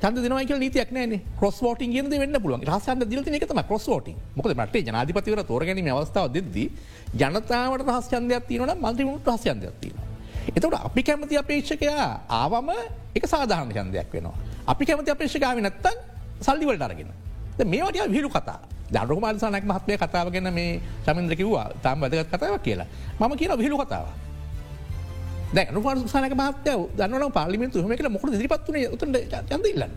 [0.02, 4.08] චන්ද දනවක නීතියක් නෑන කොස් ෝට ගේ වෙන්න පුළුවන් රහසන්ද දිලති එකතම කොස් ෝට
[4.38, 6.68] මොකද මට ජනාධිපතිවර තෝරගැනීම අවස්ථාව දෙද්දී
[7.14, 10.08] ජනතාවට රහස් චන්දයක් තියනට මන්ත්‍රීමුට රහස් චන්දයක් තියෙනවා.
[10.56, 12.08] එතට අපි කැමති අපේක්ෂකයා
[12.40, 12.72] ආවම
[13.16, 14.36] එක සාධාරණ චන්දයක් වෙනවා.
[14.72, 15.96] අපි කැමති අපේක්ෂකාව නැත්තන්
[16.40, 17.12] සල්ලිවලට අරගෙන.
[17.68, 18.60] මේවට විහිලු කතා
[18.92, 22.88] දරුමාල්සනක් මහත්මය කතාව ගැන මේ සමින්ද්‍ර කිව්වා තාම් වැදගත් කතාව කියලා
[23.20, 24.31] මම කියන විහිලු කතාව.
[25.54, 29.06] දැන පසනක මහත්ය දන්න පාලිමිතු හම කියල මොකද දිරිපත්වන උතට
[29.50, 29.94] චන්දඉල්ලන්න.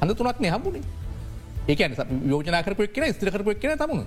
[0.00, 0.84] අඳ තුනක් නහම්බුණේ
[1.68, 1.92] ඒකන
[2.24, 4.06] යෝජනාකරපයක් කියෙන ස්ත්‍රකරපයක් කියෙන තමුණ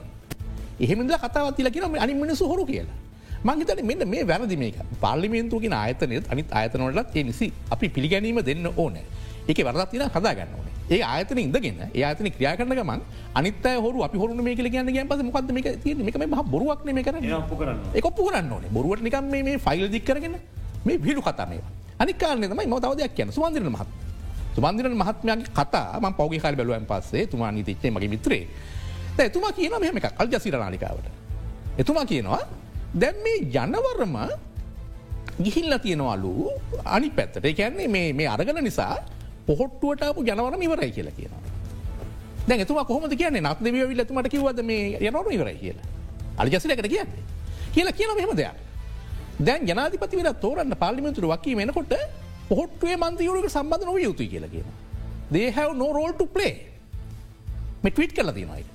[0.80, 2.98] එහෙමද කතාවත් තිල කියන අනි මිනිසු හොරු කියලා.
[3.44, 4.78] මංහිතන මෙන්න මේ වැරදි මේක.
[5.02, 9.06] පාලිමේන්තුවගෙන ආයතනයත් අනිත් ආයතනවලත් ඒ නිසි අපි පිළිගැනීම දෙන්න ඕනෑ.
[9.50, 10.69] ඒක වරදත් තින හදාගන්න ඕනේ.
[10.90, 13.02] ඒ ආයතන ඉදගෙන ඒ අතන ක්‍රියා කරන ගමන්
[13.40, 15.64] අනිත හොරු අපි හොරු මේ කියල කියන්න ගැ පස මොකද මේ
[16.06, 17.24] මේක මේ බොරුවක් මේ කරන්න.
[18.00, 18.72] එකපු කරන්න ඕනේ.
[18.78, 20.36] බොරුවට නිකම් මේ ෆයිල් දික්කරගෙන
[20.86, 21.62] මේ විලු කතාමේ
[22.00, 23.90] අනිකාරන තමයි ම තවදයක් කියන සුවන්දිරන මහත්
[24.56, 28.44] සුබන්දිරන මහත්මයාගේ කතා ම පෞගේ කාල බැලුවන් පස්සේ තුමා නීතිච්චේ මගේ මිත්‍රේ.
[29.20, 31.08] එතුමා කියන මෙහම එක කල් ජසිර නාලිකාවට.
[31.78, 32.42] එතුමා කියනවා
[33.02, 34.16] දැම් මේ ජනවරම
[35.46, 36.34] ගිහිල්ල තියෙනවලු
[36.86, 37.46] අනි පැත්තට.
[37.60, 39.19] කියන්නේ මේ අරගන නිසා
[39.50, 41.44] පොහොට්ටුවටපු ජනවරම ඉවරයි කියලා කියනවා.
[42.48, 45.88] දැ තුම කොහොමද කියන්නේ නත් දෙවිය විල්ලතුමට කිවද මේ යනවරු ඉවරයි කියලා.
[46.40, 47.24] අලි ජසිලකට කියන්නේ.
[47.76, 48.56] කියලා කියන මෙහෙම දෙයක්.
[49.48, 51.94] දැන් ජනාධිපතිවර තෝරන්න පාලිමිතුර වකී වෙනකොට
[52.50, 54.68] පොහොට්ටුවේ මන්තයවරක සම්බඳ නොව යුතු කියලා කියන.
[55.34, 56.56] දේහැව නෝරෝල් ටු ප්ලේ
[57.84, 58.66] මෙ ටවිට් කල තිනයි.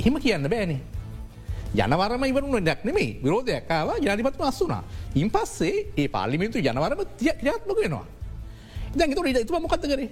[0.00, 0.80] එහෙම කියන්න බෑනේ.
[1.78, 4.82] ජනවරම ඉවරුණ ඩක් නෙමේ විරෝධයක්කාව ජනපත්ම අස්සුනා.
[5.20, 8.06] ඉන් පස්සේ ඒ පාලිමිතු ජනවරම තිය ක්‍රියාත්මක වෙනවා.
[8.94, 10.10] දැන් තුර ඉතුම මොකක්ද කරේ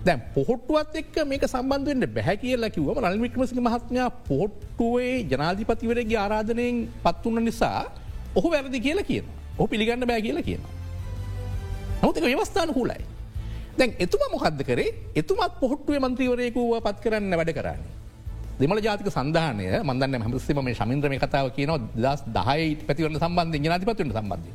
[0.00, 7.80] දැන් පොහොට්ටුවත් එක් මේක සම්බන්ධවෙන්න බැහැ කියලා කිවම රල්මික්මසි මහත්මයා පොහොට්ටුවේ ජනාධිපතිවරගේ ආරාධනයෙන් පත්වන්න නිසා
[8.34, 9.26] ඔහු වැරදි කියලා කියන
[9.58, 10.62] ඔහු පිළිගන්න බෑ කියලා කියන.
[12.02, 13.02] නොතක ව්‍යවස්ථාන හූලයි.
[13.78, 17.82] දැන් එතුම මොකක්ද කරේ එතුමත් පොහොට්ටුවේ මන්ත්‍රීවරයකුව පත් කරන්න වැඩ කරන්න.
[18.58, 24.52] දෙමල ජාතික සඳහනය මන්දන්න හමසිම මේ ශමින්ද්‍රම කතාව කියන දස් දහයි පැතිවරන සම්බන්ධ ජනාධිපත්වන සම්බන්ධය.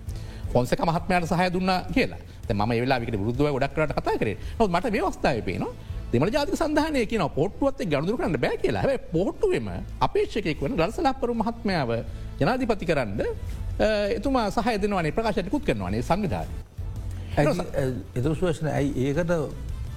[0.53, 2.19] ෆොන්සක මහත්මයට සහය දුන්න කියලා.
[2.49, 4.37] ම වෙලාවිට බුදුව ගොඩක්රට කතා කරේ.
[4.59, 5.65] නොත් මට මේ අවස්ථාව පේන
[6.11, 8.83] දෙමල ජාතික සඳහනය කියන පොට්ටුවත් ගණදුර කරන්න බෑ කියලා.
[8.83, 9.67] හැ පොට්ටුවම
[9.99, 11.91] අපේක්ෂකෙක් වන රසලපරු මහත්මාව
[12.39, 13.19] ජනාධිපති කරන්න
[14.17, 16.49] එතුමා සහය දෙනවනේ ප්‍රකාශයකුත් කරනවානේ සංවිධාන.
[18.15, 19.33] එතුස්වශන ඇයි ඒකට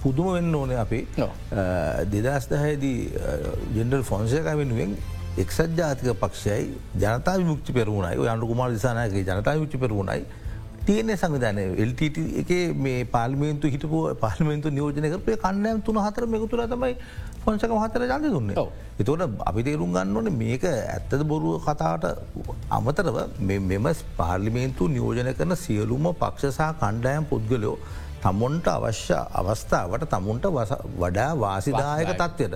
[0.03, 1.07] පුදුම වෙන්න ඕන අපේ?
[2.13, 2.99] දෙදස් දහයේදී
[3.77, 4.97] ජෙන්ඩල් ෆොන්සයක වෙනුවෙන්
[5.39, 10.25] එක්සත් ජාතික පක්ෂයයි ජනතා විමුක්ති පෙරුණයි යනු කුමාර දිසානයක ජනතා විච්චි පෙරුණයි
[10.87, 16.95] තියනෙ සංවිධානය එල්ටට එක මේ පාල්මේන්තු හිටපු පාල්මේන්තු නියෝජනකරපය කන්නයම් තුන හතර මෙකුතුර තමයි
[17.45, 18.51] පොංසක මහතර ජන්ද දුන්න.
[18.99, 22.05] එතවට අපි තේරුම් ගන්න ඕන මේක ඇත්තද බොරුව කතාට
[22.71, 27.77] අමතරව මෙම පාර්ලිමේන්තු නියෝජන කරන සියලුම පක්ෂ සහ කණ්ඩායම් පුද්ගලයෝ
[28.23, 30.47] තමුන්ට අවශ්‍ය අවස්ථාවට තමුන්ට
[30.97, 32.55] වඩා වාසිදායක තත්වයට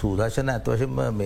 [0.00, 1.20] සූදර්ශන ඇත්වශෙන්ම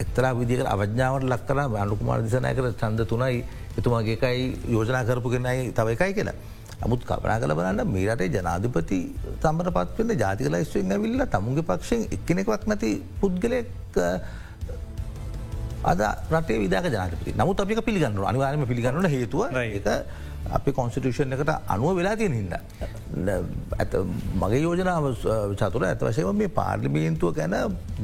[0.00, 3.44] එක්තරා විදික අවඥාවට ලක්කර අනුකුමාර දිසනය කර චන්ද තුනයි
[3.78, 6.36] එතුමාගේකයි යෝජනා කරපු කෙනයි තව එකයි කියලා.
[6.82, 8.98] අමුත් කපනා කල බලන්න මේරටේ ජනාධිපති
[9.42, 12.90] තමට පත්වන්න ජාතික ලයිස්වෙන් ඇවිල්ල තමුන්ගේ පක්ෂෙන් එක්කෙනෙක්වක් නැති
[13.20, 13.68] පුද්ගලෙක්
[15.84, 16.00] අද
[16.32, 19.88] රටේ විදාක ජනපති නමුත් අපික පිළිගන්න අනිවාරම පිළිගන්නන හේතුව එක
[20.58, 22.54] අපි කොන්ස්ටිටෂන් එකට අනුව වෙලා තියෙන හිද.
[23.78, 23.92] ඇත
[24.42, 25.04] මගේ යෝජනාව
[25.60, 27.54] චතුර ඇත වශයම මේ පාර්ලිමේන්තුව ගැන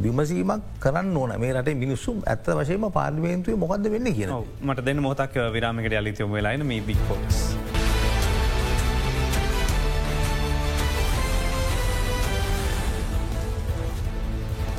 [0.05, 5.37] විමසීමක් කරන්න ඕන මේ රට මිනිස්සුම් ඇත්ත වශයම පාර්ලිමේන්තුව මොකද වෙන්න කියන මට දෙන්න මොතක්
[5.57, 7.43] විරාමකට අලිතයම වෙලායින මේ බික්පොක්ස්.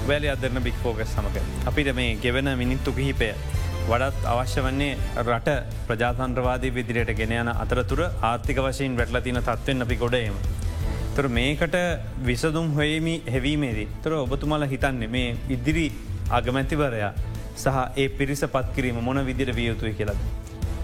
[0.08, 3.28] වැලි අදරන බික්‍ෆෝගස් සමඟ අපිට මේ ගෙවන මිනිත්තු කිහිපය
[3.90, 5.50] වඩත් අවශ්‍ය වන්නේ රට
[5.88, 10.36] ප්‍රජාතන්ත්‍රවාදී විදිරයට ගෙන යන අතරතුර ආර්ථික වශයෙන් වැටලතින තත්වෙන් අපි ගොඩයම.
[11.16, 11.76] තුර මේකට
[12.28, 15.88] විසදුම් හොයමි හැවීමේදී තොර ඔබතුමල හිතන්නේ මේ ඉදිරි
[16.32, 17.12] අගමැතිවරයා
[17.56, 20.22] සහ ඒ පිරිස පත් කිරීම මොන විදිර වියයුතුය කියලද.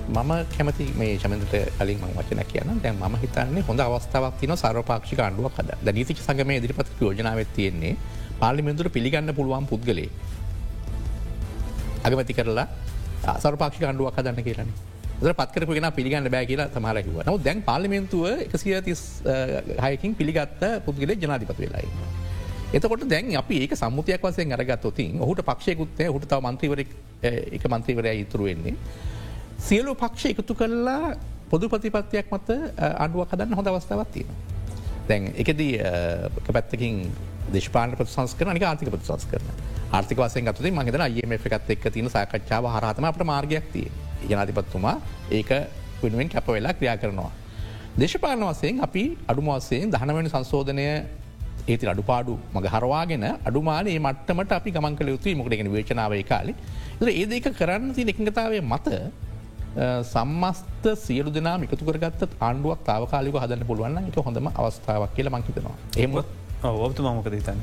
[0.09, 5.21] මම කැමති මේ චමතට කලින් ම වචන කියන්න දැන් ම හිතන්නේ හොඳ අවස්ථාවක් තින සර්පාක්ෂි
[5.27, 7.93] අන්ඩුවක් හද නීතිච සගම දිරිපත් යෝජනාවත් තියෙන්නේ
[8.41, 10.09] පාලිමිදුර පිළිගන්න පුළුවන් පුද්ගලේ
[12.05, 12.67] අගමති කරලා
[13.37, 19.01] සර්පාක්ෂි අන්ඩුවක් හදන්න කියරන්නේ පත්කරපුගෙන පිළිගන්න බෑ කියලා තමරකිව නව දැන් පාලිමෙන්තුව එකසිය තිස්
[19.79, 21.89] හයකින් පිළිගත්ත පුද්ගල ජනාධිපත වෙලායි.
[22.69, 26.79] එතකොට දැන් අපි ඒක සම්මුතියක් වසයෙන් අරගත්තොතින් ඔහුට පක්ෂයකුත්තේ හුට තව මන්ත්‍රීවර
[27.51, 28.75] එක මන්ත්‍රීවරය ඉතුරු වෙන්නේ.
[29.59, 31.15] සියලු පක්ෂ එකතු කරලා
[31.49, 34.29] පොදු ප්‍රතිපත්තියක් මත අඩුවක් හදන්න හොඳ අවස්ථාවත් තියෙන.
[35.07, 35.73] දැන් එකදී
[36.47, 37.09] පැත්තකින්
[37.49, 39.47] දේශපාන ප්‍රසංස් කරන නික ආතික ප්‍රසංස් කරන
[39.89, 43.87] ආර්ථික වසය ගතුති මහිතන අයම එකත් එක් තින සාකච්ඡාව හරතම අප මාර්ගයක් තිය
[44.23, 44.95] ජනාතිපත්තුමා
[45.31, 45.51] ඒක
[46.01, 47.31] වෙනුවෙන් කැප වෙලා ක්‍රියා කරනවා.
[47.97, 50.87] දේශපාලන වසයෙන් අපි අඩුමවසයෙන් දහනවැනි සංශෝධනය
[51.67, 55.35] ඒති අඩුපාඩු මග හරවාගෙන අඩුමානේ මට්ටමට අපි ගමන් කළ යුතුයි.
[55.35, 56.53] මොකටගෙන වේචනාවය කාලි.
[57.13, 58.87] ඒ දෙක කරන්න ති එකඟතාවය මත
[60.03, 66.19] සම්මස්ත සියලු දෙනා මිකතු කරගත් ආණ්ඩුවක් තාවකාලික හදන්න පුළුවන්න එක හොඳම අවස්ථාවක් කියල මංහිතනවා එම
[66.81, 67.61] ඔබතු මමකද තන්න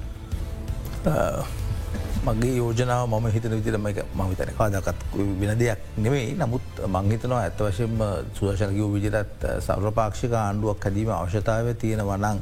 [2.24, 5.00] මගේ යෝජනාව මම හිතන විදිරම එක මහිතන කාදකත්
[5.40, 7.98] වෙන දෙයක් නෙවෙයි නමුත් මංහිතනවා ඇත්ත වශයෙන්ම
[8.34, 12.38] සුවශනකව විජරත් සර්වපාක්ෂික ආණ්ඩුවක් හැදීම අවශ්‍යතාව තියෙන වනං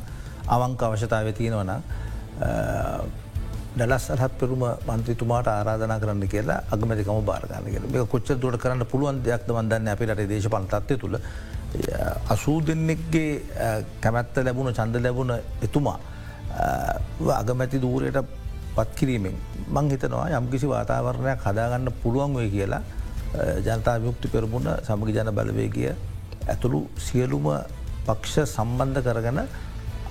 [0.48, 1.72] අවංක අවශ්‍යතාව තියෙනවන
[3.74, 7.84] ඩලස් අහත් පෙරුම මන්ත්‍රතුමාට ආරාධනා කරන්න කියලා අගමතිකම භාරගන්න කියල.
[7.88, 11.16] මේ කොච්ච දුවට කරන්න පුළුවන් දෙයක් වන්දන්න අපිට දේශපන් තත්වය තුළ
[12.28, 13.30] අසූ දෙන්නෙක්ගේ
[14.00, 15.98] කැමැත්ත ලැබුණ චන්ද ලැබුණ එතුමා
[17.32, 18.20] අගමැති දූරයට
[18.76, 19.36] පත්කිරීමෙන්
[19.68, 22.82] මං හිතනවා යම්කිසි වාතාවරණයක් හදාගන්න පුළුවන් වේ කියලා
[23.66, 25.90] ජනතා යුක්ති පෙරමුණ සමග ජන බලවේගිය
[26.48, 27.46] ඇතුළු සියලුම
[28.06, 29.40] පක්ෂ සම්බන්ධ කරගන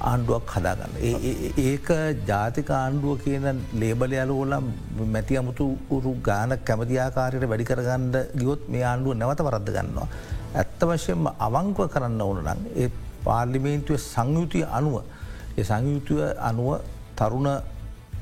[0.01, 0.93] ආණ්ඩුවක් හදාගන්න.
[1.69, 1.89] ඒක
[2.29, 3.45] ජාතික ආණ්ඩුව කියන
[3.81, 4.67] ලේබලයාල ෝලම්
[5.15, 10.07] මැති අමුතු උරු ගාන කැමතිආකාරයට වැඩි කරගන්න ගියොත් මේ ආණ්ඩුව නැවත වරද්ද ගන්නවා.
[10.55, 12.89] ඇත්ත වශයෙන්ම අවංකව කරන්න ඕන නම් ඒ
[13.27, 14.95] පාර්ලිමේන්තුව සංයුතිය අනුව
[15.57, 16.69] ඒ සංයුතුව අනුව
[17.19, 17.49] තරුණ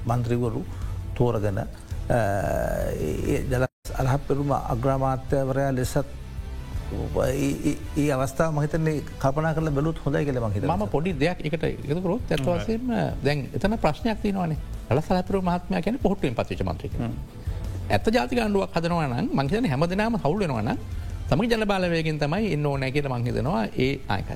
[0.10, 0.62] මන්ත්‍රීවරු
[1.20, 1.60] තෝරගන
[3.50, 3.66] ජල
[3.96, 6.18] අලහත් පෙරුම අග්‍රාමාත්‍යවරයා ලෙසත්
[6.92, 12.94] ඒ අවස්ථා මහිතන්නේ කපනා කල බැලුත් හොඳයි කියල මහිත ම පොඩි දෙයක් එකට එකකරොත් ඇත්වසේම
[13.26, 14.56] දැන් එතන ප්‍රශ්නයක් තිනවන
[14.90, 16.96] අල සලපර මහත්මය කියන පොට්ටුවෙන් පතිච මන්ත්‍රික
[17.90, 20.72] ඇත ජාතික අන්ඩුවක් හදනවන මංහිතන හැමදනාම හවුලෙනවන
[21.30, 24.30] තම ජන බලවයගෙන් තමයි එන්න ඕනෑ කියල මංහිතනවා ඒ ආයක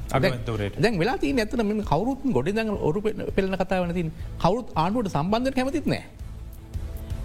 [0.79, 3.01] දැන් වෙලා ඇතන මෙම කවරුත් ගොඩි දඟ ඔරු
[3.37, 4.11] පෙලන කතාවන තින්
[4.43, 6.03] කවරුත් ආණුවට සම්බන්ධ කැමතිත් නෑ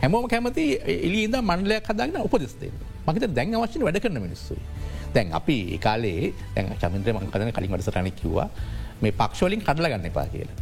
[0.03, 0.65] හැමෝම කැමති
[1.07, 2.73] එලින්ද මණ්ඩලයක් හදන්න උපදෙස්දේ
[3.07, 4.63] මහිත දැන් අවශ්‍ය වැඩ කරන මිනිස්සුයි.
[5.15, 8.49] දැන් අපි කාලේ දැන් චමින්ද්‍ර මංකදන කලින් වටසටන කිව්වා
[9.03, 10.57] මේ පක්ෂෝලින් කඩල ගන්න එපා කියලා.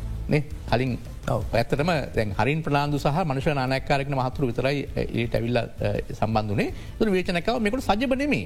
[0.70, 0.92] කලින්
[1.28, 5.58] ඇත්තටම දැන් හරින් ප්‍රලාන්දු සහ මනුෂ නායකාරක්න මහතුරු විතරයි ඒට ඇවිල්ල
[6.20, 6.68] සම්බන්ධනේ
[6.98, 8.44] තුර වේචනකාව මේකට සජබනෙමේ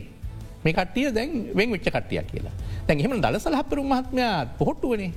[0.65, 2.55] මේ කටිය දැන් වෙන් වෙච්ච කටිය කියලා.
[2.87, 5.11] දැන් එහම දල සලහපරු මහත්මයා පොහොට්ටුවනේ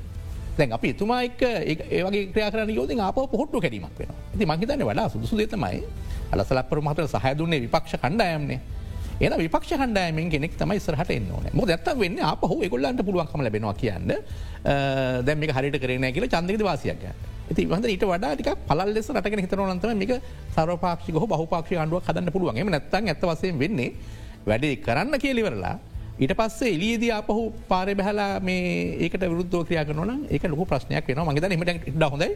[0.57, 1.41] දැන් අපි එතුමායික
[1.89, 5.81] ඒවගේ ක්‍රයාරන යෝද ආප පොහොට්ටු කැරීමක් වෙන ති මහිතන වඩා සුදුසු දෙතමයි
[6.31, 8.59] අලසලපරු මහත සහදුන්නේ විපක්ෂ කණ්ඩායම්න්නේ
[9.21, 14.09] එන විපක්ෂ හන්ඩායමෙන් ගෙනෙක් තමයි සරහට එන්න ම දත්ත වෙන්න අපහ එකොල්ලන්ට පුළුවන්කම ලැබෙනවා කියන්න.
[15.21, 20.13] දැම හරිට කරන කියල චන්දක වාසියක් ඇති වහද ඊට වඩාටික පල ලෙස රටගෙන හිතරනන්තම මේක
[20.49, 22.59] සරපාක්ෂි හෝ බහපාක්ෂ අන්ඩුව හදන්න පුළුවන්.
[22.67, 23.93] නැත්තන් ඇතවසයෙන් වෙන්නේ
[24.45, 25.75] වැඩේ කරන්න කියලිවරලා
[26.15, 31.25] ඊට පස්සේ එලියද අපහු පාරය බැහලා මේ ඒකට විරුද්ධ ක්‍රියා කරන ඒක ලොක ප්‍රශ්නයක් වෙන
[31.27, 32.29] මගේද මට ඉඩ හොඳයි.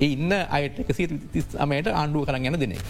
[0.00, 2.80] ඉන්න අයට එකසි තිස් අමයට ආණ්ඩුව කරන්න යන දෙනේ.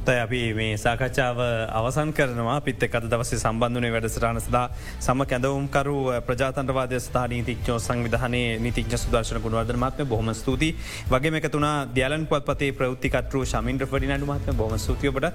[0.00, 1.38] තයි අපි මේ සාකච්ඡාව
[1.70, 2.60] අවසන් කරනවා.
[2.60, 4.64] පිත්ත අද දවස සම්බන්ධනය වැඩසටාන සදා
[4.98, 10.70] සම කැදවුම්කරු ප්‍රජාතන්ටවාද ස්ථා නීතික්ඥෝ සංවිධානය නිතිඥ සුදර්ශන ගුණවර්ධමත්ම බොහම ස්තුති
[11.08, 15.30] වගේ එකතුන දයාලන් පත් පතේ ප්‍රෘත්තිකටරු ශමින්ද්‍ර පඩි නඩුමත්ම බොම ස්තුතියෝට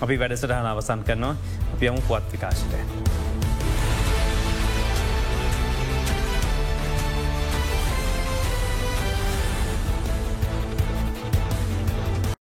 [0.00, 1.34] අපි වැඩසටහන අවසන් කරනවා.
[1.72, 3.35] අපි යමු පුවත් විකාශයට.